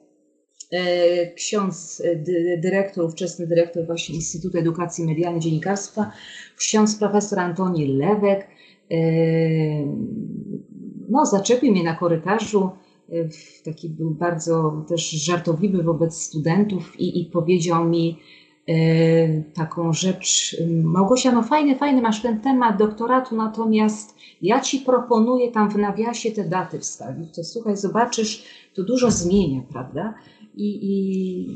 e, 0.71 1.33
ksiądz 1.33 2.03
dyrektor, 2.57 3.05
ówczesny 3.05 3.47
dyrektor 3.47 3.85
właśnie 3.85 4.15
Instytutu 4.15 4.57
Edukacji 4.57 5.05
Medialnej 5.05 5.41
Dziennikarstwa, 5.41 6.11
ksiądz 6.57 6.95
profesor 6.95 7.39
Antoni 7.39 7.87
Lewek, 7.87 8.47
no, 11.09 11.25
zaczepił 11.25 11.71
mnie 11.71 11.83
na 11.83 11.95
korytarzu. 11.95 12.69
Taki 13.65 13.89
był 13.89 14.11
bardzo 14.11 14.83
też 14.87 15.09
żartobliwy 15.09 15.83
wobec 15.83 16.21
studentów 16.21 16.99
i, 16.99 17.21
i 17.21 17.25
powiedział 17.25 17.89
mi 17.89 18.19
taką 19.53 19.93
rzecz: 19.93 20.57
Małgosia, 20.83 21.31
no 21.31 21.43
fajny, 21.43 21.75
fajny 21.75 22.01
masz 22.01 22.21
ten 22.21 22.41
temat 22.41 22.77
doktoratu, 22.77 23.35
natomiast 23.35 24.15
ja 24.41 24.61
ci 24.61 24.79
proponuję 24.79 25.51
tam 25.51 25.69
w 25.69 25.77
nawiasie 25.77 26.31
te 26.31 26.43
daty 26.49 26.79
wstawić. 26.79 27.35
To 27.35 27.43
słuchaj, 27.43 27.77
zobaczysz, 27.77 28.43
to 28.75 28.83
dużo 28.83 29.11
zmienia, 29.11 29.61
prawda? 29.71 30.13
I, 30.55 30.79
i 30.81 31.47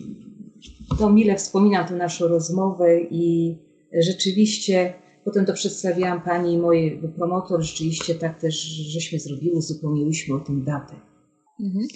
to 0.99 1.09
mile 1.09 1.35
wspominam 1.35 1.87
tę 1.87 1.95
naszą 1.95 2.27
rozmowę 2.27 3.01
i 3.01 3.55
rzeczywiście 3.93 4.93
Potem 5.25 5.45
to 5.45 5.53
przedstawiałam 5.53 6.21
pani 6.21 6.53
i 6.53 6.57
mojej 6.57 7.01
promotor. 7.17 7.61
Rzeczywiście 7.61 8.15
tak 8.15 8.39
też 8.39 8.55
żeśmy 8.65 9.19
zrobiły, 9.19 9.55
uzupełniłyśmy 9.55 10.35
o 10.35 10.39
tę 10.39 10.53
datę. 10.53 10.95
Mhm. 11.59 11.87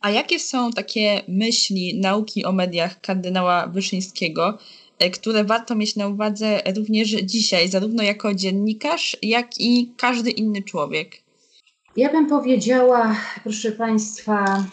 A 0.00 0.10
jakie 0.10 0.38
są 0.38 0.70
takie 0.70 1.22
myśli 1.28 2.00
nauki 2.00 2.44
o 2.44 2.52
mediach 2.52 3.00
kardynała 3.00 3.66
Wyszyńskiego, 3.66 4.58
e, 4.98 5.10
które 5.10 5.44
warto 5.44 5.74
mieć 5.74 5.96
na 5.96 6.08
uwadze 6.08 6.62
również 6.76 7.08
dzisiaj, 7.08 7.68
zarówno 7.68 8.02
jako 8.02 8.34
dziennikarz, 8.34 9.16
jak 9.22 9.60
i 9.60 9.94
każdy 9.96 10.30
inny 10.30 10.62
człowiek? 10.62 11.22
Ja 11.96 12.12
bym 12.12 12.26
powiedziała, 12.26 13.16
proszę 13.42 13.72
Państwa, 13.72 14.64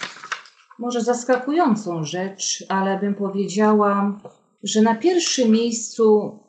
może 0.79 1.01
zaskakującą 1.01 2.03
rzecz, 2.03 2.65
ale 2.69 2.99
bym 2.99 3.15
powiedziała, 3.15 4.19
że 4.63 4.81
na 4.81 4.95
pierwszym 4.95 5.51
miejscu 5.51 6.39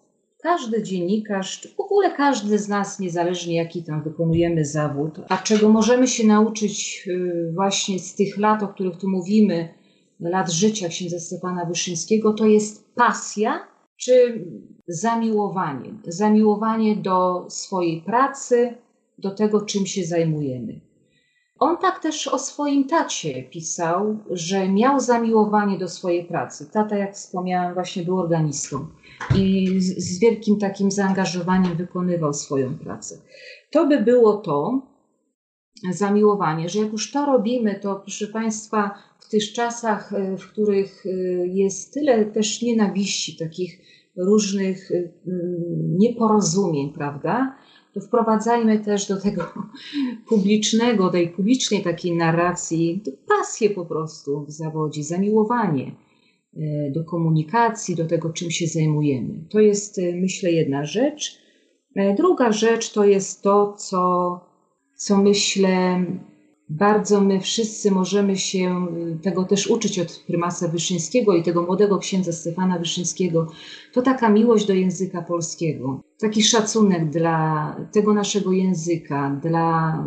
każdy 0.46 0.82
dziennikarz, 0.82 1.68
w 1.76 1.80
ogóle 1.80 2.10
każdy 2.10 2.58
z 2.58 2.68
nas, 2.68 2.98
niezależnie 2.98 3.56
jaki 3.56 3.82
tam 3.82 4.02
wykonujemy 4.02 4.64
zawód, 4.64 5.20
a 5.28 5.36
czego 5.36 5.68
możemy 5.68 6.08
się 6.08 6.26
nauczyć 6.26 7.04
y, 7.06 7.52
właśnie 7.54 7.98
z 7.98 8.14
tych 8.14 8.38
lat, 8.38 8.62
o 8.62 8.68
których 8.68 8.96
tu 8.96 9.08
mówimy, 9.08 9.68
lat 10.20 10.52
życia 10.52 10.88
księdza 10.88 11.18
Stefana 11.18 11.64
Wyszyńskiego, 11.64 12.32
to 12.32 12.46
jest 12.46 12.94
pasja 12.94 13.66
czy 13.96 14.44
zamiłowanie. 14.88 15.94
Zamiłowanie 16.04 16.96
do 16.96 17.46
swojej 17.48 18.02
pracy, 18.02 18.74
do 19.18 19.30
tego, 19.30 19.60
czym 19.60 19.86
się 19.86 20.04
zajmujemy. 20.04 20.80
On 21.58 21.76
tak 21.76 21.98
też 22.02 22.28
o 22.28 22.38
swoim 22.38 22.88
tacie 22.88 23.42
pisał, 23.42 24.18
że 24.30 24.68
miał 24.68 25.00
zamiłowanie 25.00 25.78
do 25.78 25.88
swojej 25.88 26.24
pracy. 26.24 26.70
Tata, 26.72 26.96
jak 26.96 27.14
wspomniałam, 27.14 27.74
właśnie 27.74 28.02
był 28.02 28.18
organistą 28.18 28.86
i 29.36 29.80
z, 29.80 30.18
wielkim 30.18 30.58
takim 30.58 30.90
zaangażowaniem 30.90 31.76
wykonywał 31.76 32.34
swoją 32.34 32.78
pracę. 32.78 33.18
To 33.70 33.86
by 33.86 34.00
było 34.00 34.36
to 34.36 34.82
zamiłowanie, 35.92 36.68
że 36.68 36.78
jak 36.78 36.92
już 36.92 37.12
to 37.12 37.26
robimy, 37.26 37.80
to 37.80 37.96
proszę 37.96 38.26
Państwa, 38.26 38.94
w 39.20 39.28
tych 39.28 39.52
czasach, 39.52 40.12
e, 40.12 40.36
w 40.36 40.46
których 40.46 41.06
e, 41.06 41.10
jest 41.46 41.94
tyle 41.94 42.24
też 42.24 42.62
nienawiści, 42.62 43.36
takich 43.36 43.78
różnych 44.16 44.90
e, 44.92 45.12
nieporozumień, 45.98 46.92
prawda? 46.92 47.56
To 47.94 48.00
wprowadzajmy 48.00 48.78
też 48.78 49.08
do 49.08 49.20
tego 49.20 49.42
publicznego, 50.28 51.10
tej 51.10 51.28
publicznej 51.28 51.82
takiej 51.82 52.16
narracji, 52.16 53.02
pasję 53.28 53.70
po 53.70 53.86
prostu 53.86 54.44
w 54.44 54.50
zawodzie, 54.50 55.04
zamiłowanie 55.04 55.92
do 56.90 57.04
komunikacji, 57.04 57.94
do 57.94 58.06
tego, 58.06 58.30
czym 58.30 58.50
się 58.50 58.66
zajmujemy. 58.66 59.44
To 59.50 59.60
jest, 59.60 60.00
myślę, 60.14 60.52
jedna 60.52 60.84
rzecz. 60.84 61.38
Druga 62.16 62.52
rzecz 62.52 62.92
to 62.92 63.04
jest 63.04 63.42
to, 63.42 63.74
co, 63.78 64.40
co 64.96 65.16
myślę, 65.16 66.04
bardzo 66.68 67.20
my 67.20 67.40
wszyscy 67.40 67.90
możemy 67.90 68.36
się 68.36 68.86
tego 69.22 69.44
też 69.44 69.66
uczyć 69.66 69.98
od 69.98 70.24
prymasa 70.26 70.68
Wyszyńskiego 70.68 71.36
i 71.36 71.42
tego 71.42 71.62
młodego 71.62 71.98
księdza 71.98 72.32
Stefana 72.32 72.78
Wyszyńskiego, 72.78 73.46
to 73.92 74.02
taka 74.02 74.28
miłość 74.28 74.66
do 74.66 74.74
języka 74.74 75.22
polskiego, 75.22 76.00
taki 76.20 76.42
szacunek 76.42 77.10
dla 77.10 77.76
tego 77.92 78.14
naszego 78.14 78.52
języka, 78.52 79.40
dla 79.42 79.98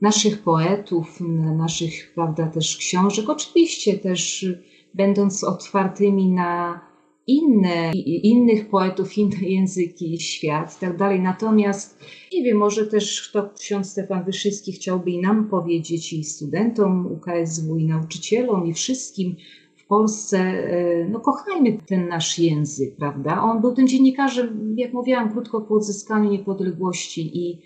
naszych 0.00 0.42
poetów, 0.42 1.20
naszych, 1.56 2.12
prawda, 2.14 2.46
też 2.46 2.76
książek, 2.76 3.28
oczywiście 3.28 3.98
też 3.98 4.46
będąc 4.94 5.44
otwartymi 5.44 6.32
na 6.32 6.80
inne, 7.26 7.92
innych 8.22 8.68
poetów, 8.68 9.18
inne 9.18 9.48
języki, 9.56 10.20
świat 10.20 10.76
i 10.76 10.80
tak 10.80 10.96
dalej. 10.96 11.20
Natomiast 11.20 11.98
nie 12.32 12.42
wiem, 12.42 12.58
może 12.58 12.86
też 12.86 13.30
to 13.32 13.50
ksiądz 13.58 13.90
Stefan 13.90 14.24
Wyszyński 14.24 14.72
chciałby 14.72 15.10
i 15.10 15.20
nam 15.20 15.48
powiedzieć, 15.48 16.12
i 16.12 16.24
studentom 16.24 17.06
UKSW, 17.06 17.76
i 17.76 17.86
nauczycielom, 17.86 18.66
i 18.66 18.72
wszystkim 18.72 19.36
w 19.76 19.86
Polsce, 19.86 20.38
e, 20.38 21.08
no 21.08 21.20
kochajmy 21.20 21.78
ten 21.86 22.08
nasz 22.08 22.38
język, 22.38 22.96
prawda? 22.96 23.42
On 23.42 23.60
był 23.60 23.74
tym 23.74 23.88
dziennikarzem, 23.88 24.74
jak 24.78 24.92
mówiłam, 24.92 25.32
krótko 25.32 25.60
po 25.60 25.74
odzyskaniu 25.74 26.30
niepodległości 26.30 27.38
i 27.38 27.58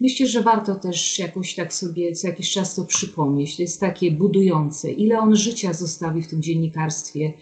myślę, 0.00 0.26
że 0.26 0.42
warto 0.42 0.74
też 0.74 1.18
jakoś 1.18 1.54
tak 1.54 1.74
sobie 1.74 2.12
co 2.12 2.26
jakiś 2.26 2.52
czas 2.52 2.74
to 2.74 2.84
przypomnieć. 2.84 3.56
To 3.56 3.62
jest 3.62 3.80
takie 3.80 4.10
budujące. 4.10 4.92
Ile 4.92 5.18
on 5.18 5.36
życia 5.36 5.72
zostawi 5.72 6.22
w 6.22 6.28
tym 6.28 6.42
dziennikarstwie, 6.42 7.32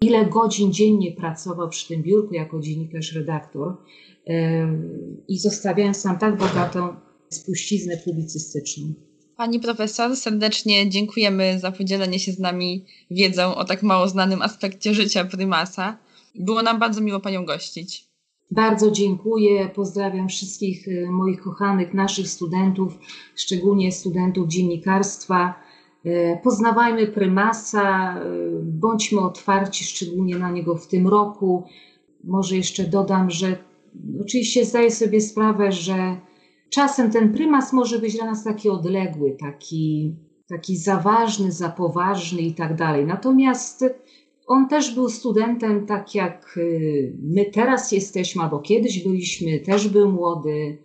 ile 0.00 0.26
godzin 0.26 0.72
dziennie 0.72 1.12
pracował 1.12 1.68
przy 1.68 1.88
tym 1.88 2.02
biurku 2.02 2.34
jako 2.34 2.60
dziennikarz, 2.60 3.12
redaktor 3.12 3.76
i 5.28 5.38
zostawiając 5.38 6.04
nam 6.04 6.18
tak 6.18 6.36
bogatą 6.36 6.96
spuściznę 7.28 7.96
publicystyczną. 7.96 8.94
Pani 9.36 9.60
profesor, 9.60 10.16
serdecznie 10.16 10.90
dziękujemy 10.90 11.58
za 11.58 11.72
podzielenie 11.72 12.18
się 12.18 12.32
z 12.32 12.38
nami 12.38 12.84
wiedzą 13.10 13.54
o 13.54 13.64
tak 13.64 13.82
mało 13.82 14.08
znanym 14.08 14.42
aspekcie 14.42 14.94
życia 14.94 15.24
prymasa. 15.24 15.98
Było 16.34 16.62
nam 16.62 16.78
bardzo 16.78 17.00
miło 17.00 17.20
Panią 17.20 17.44
gościć. 17.44 18.09
Bardzo 18.50 18.90
dziękuję. 18.90 19.68
Pozdrawiam 19.74 20.28
wszystkich 20.28 20.88
e, 20.88 21.10
moich 21.10 21.40
kochanych, 21.40 21.94
naszych 21.94 22.28
studentów, 22.28 22.98
szczególnie 23.36 23.92
studentów 23.92 24.48
dziennikarstwa. 24.48 25.54
E, 26.04 26.36
poznawajmy 26.36 27.06
prymasa, 27.06 28.14
e, 28.14 28.24
bądźmy 28.62 29.20
otwarci 29.20 29.84
szczególnie 29.84 30.38
na 30.38 30.50
niego 30.50 30.76
w 30.76 30.86
tym 30.86 31.08
roku. 31.08 31.64
Może 32.24 32.56
jeszcze 32.56 32.84
dodam, 32.84 33.30
że 33.30 33.56
oczywiście 34.20 34.64
zdaję 34.64 34.90
sobie 34.90 35.20
sprawę, 35.20 35.72
że 35.72 36.16
czasem 36.70 37.10
ten 37.10 37.32
prymas 37.32 37.72
może 37.72 37.98
być 37.98 38.16
dla 38.16 38.26
nas 38.26 38.44
taki 38.44 38.70
odległy, 38.70 39.36
taki, 39.40 40.14
taki 40.48 40.76
za 40.76 40.96
ważny, 40.96 41.52
za 41.52 41.68
poważny 41.68 42.40
i 42.40 42.54
tak 42.54 42.76
dalej. 42.76 43.06
Natomiast 43.06 43.84
on 44.50 44.68
też 44.68 44.94
był 44.94 45.08
studentem, 45.08 45.86
tak 45.86 46.14
jak 46.14 46.58
e, 46.58 46.60
my 47.22 47.44
teraz 47.44 47.92
jesteśmy, 47.92 48.42
albo 48.42 48.58
kiedyś 48.58 49.04
byliśmy, 49.04 49.58
też 49.60 49.88
był 49.88 50.12
młody, 50.12 50.78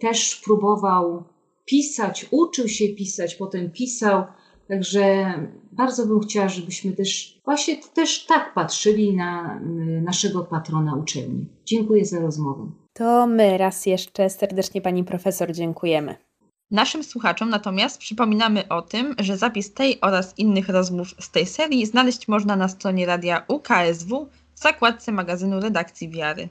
też 0.00 0.40
próbował 0.44 1.24
pisać, 1.64 2.26
uczył 2.30 2.68
się 2.68 2.88
pisać, 2.88 3.34
potem 3.34 3.70
pisał. 3.70 4.22
Także 4.68 5.34
bardzo 5.72 6.06
bym 6.06 6.20
chciała, 6.20 6.48
żebyśmy 6.48 6.92
też 6.92 7.40
właśnie 7.44 7.76
też 7.94 8.26
tak 8.26 8.54
patrzyli 8.54 9.16
na 9.16 9.60
naszego 10.02 10.44
patrona 10.44 10.96
uczelni. 10.96 11.46
Dziękuję 11.64 12.04
za 12.04 12.20
rozmowę. 12.20 12.70
To 12.92 13.26
my 13.26 13.58
raz 13.58 13.86
jeszcze 13.86 14.30
serdecznie 14.30 14.80
pani 14.80 15.04
profesor 15.04 15.52
dziękujemy. 15.52 16.29
Naszym 16.70 17.04
słuchaczom 17.04 17.50
natomiast 17.50 17.98
przypominamy 17.98 18.68
o 18.68 18.82
tym, 18.82 19.14
że 19.18 19.36
zapis 19.36 19.74
tej 19.74 20.00
oraz 20.00 20.38
innych 20.38 20.68
rozmów 20.68 21.08
z 21.18 21.30
tej 21.30 21.46
serii 21.46 21.86
znaleźć 21.86 22.28
można 22.28 22.56
na 22.56 22.68
stronie 22.68 23.06
radia 23.06 23.44
UKSW 23.48 24.28
w 24.54 24.58
zakładce 24.58 25.12
magazynu 25.12 25.60
redakcji 25.60 26.10
Wiary. 26.10 26.48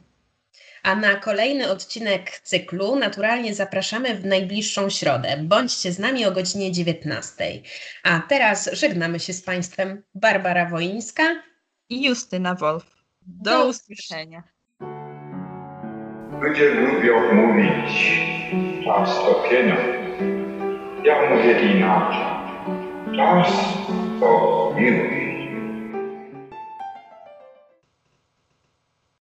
A 0.83 0.95
na 0.95 1.15
kolejny 1.15 1.71
odcinek 1.71 2.39
cyklu 2.43 2.95
naturalnie 2.95 3.55
zapraszamy 3.55 4.15
w 4.15 4.25
najbliższą 4.25 4.89
środę. 4.89 5.37
Bądźcie 5.43 5.91
z 5.91 5.99
nami 5.99 6.25
o 6.25 6.31
godzinie 6.31 6.71
19. 6.71 7.61
A 8.03 8.19
teraz 8.19 8.69
żegnamy 8.73 9.19
się 9.19 9.33
z 9.33 9.41
Państwem 9.41 10.03
Barbara 10.15 10.69
Woińska 10.69 11.23
i 11.89 12.03
Justyna 12.03 12.55
Wolf. 12.55 12.85
Do, 13.21 13.51
Do 13.51 13.67
usłyszenia. 13.67 14.43
Ludzie 16.41 16.73
lubią 16.73 17.33
mówić 17.33 18.21
czas 18.85 19.09
topienia. 21.03 21.21
Ja 21.21 21.35
mówię 21.35 21.75
inaczej. 21.75 22.25
Czas 23.15 23.77
to 24.19 24.73
miłość. 24.77 25.28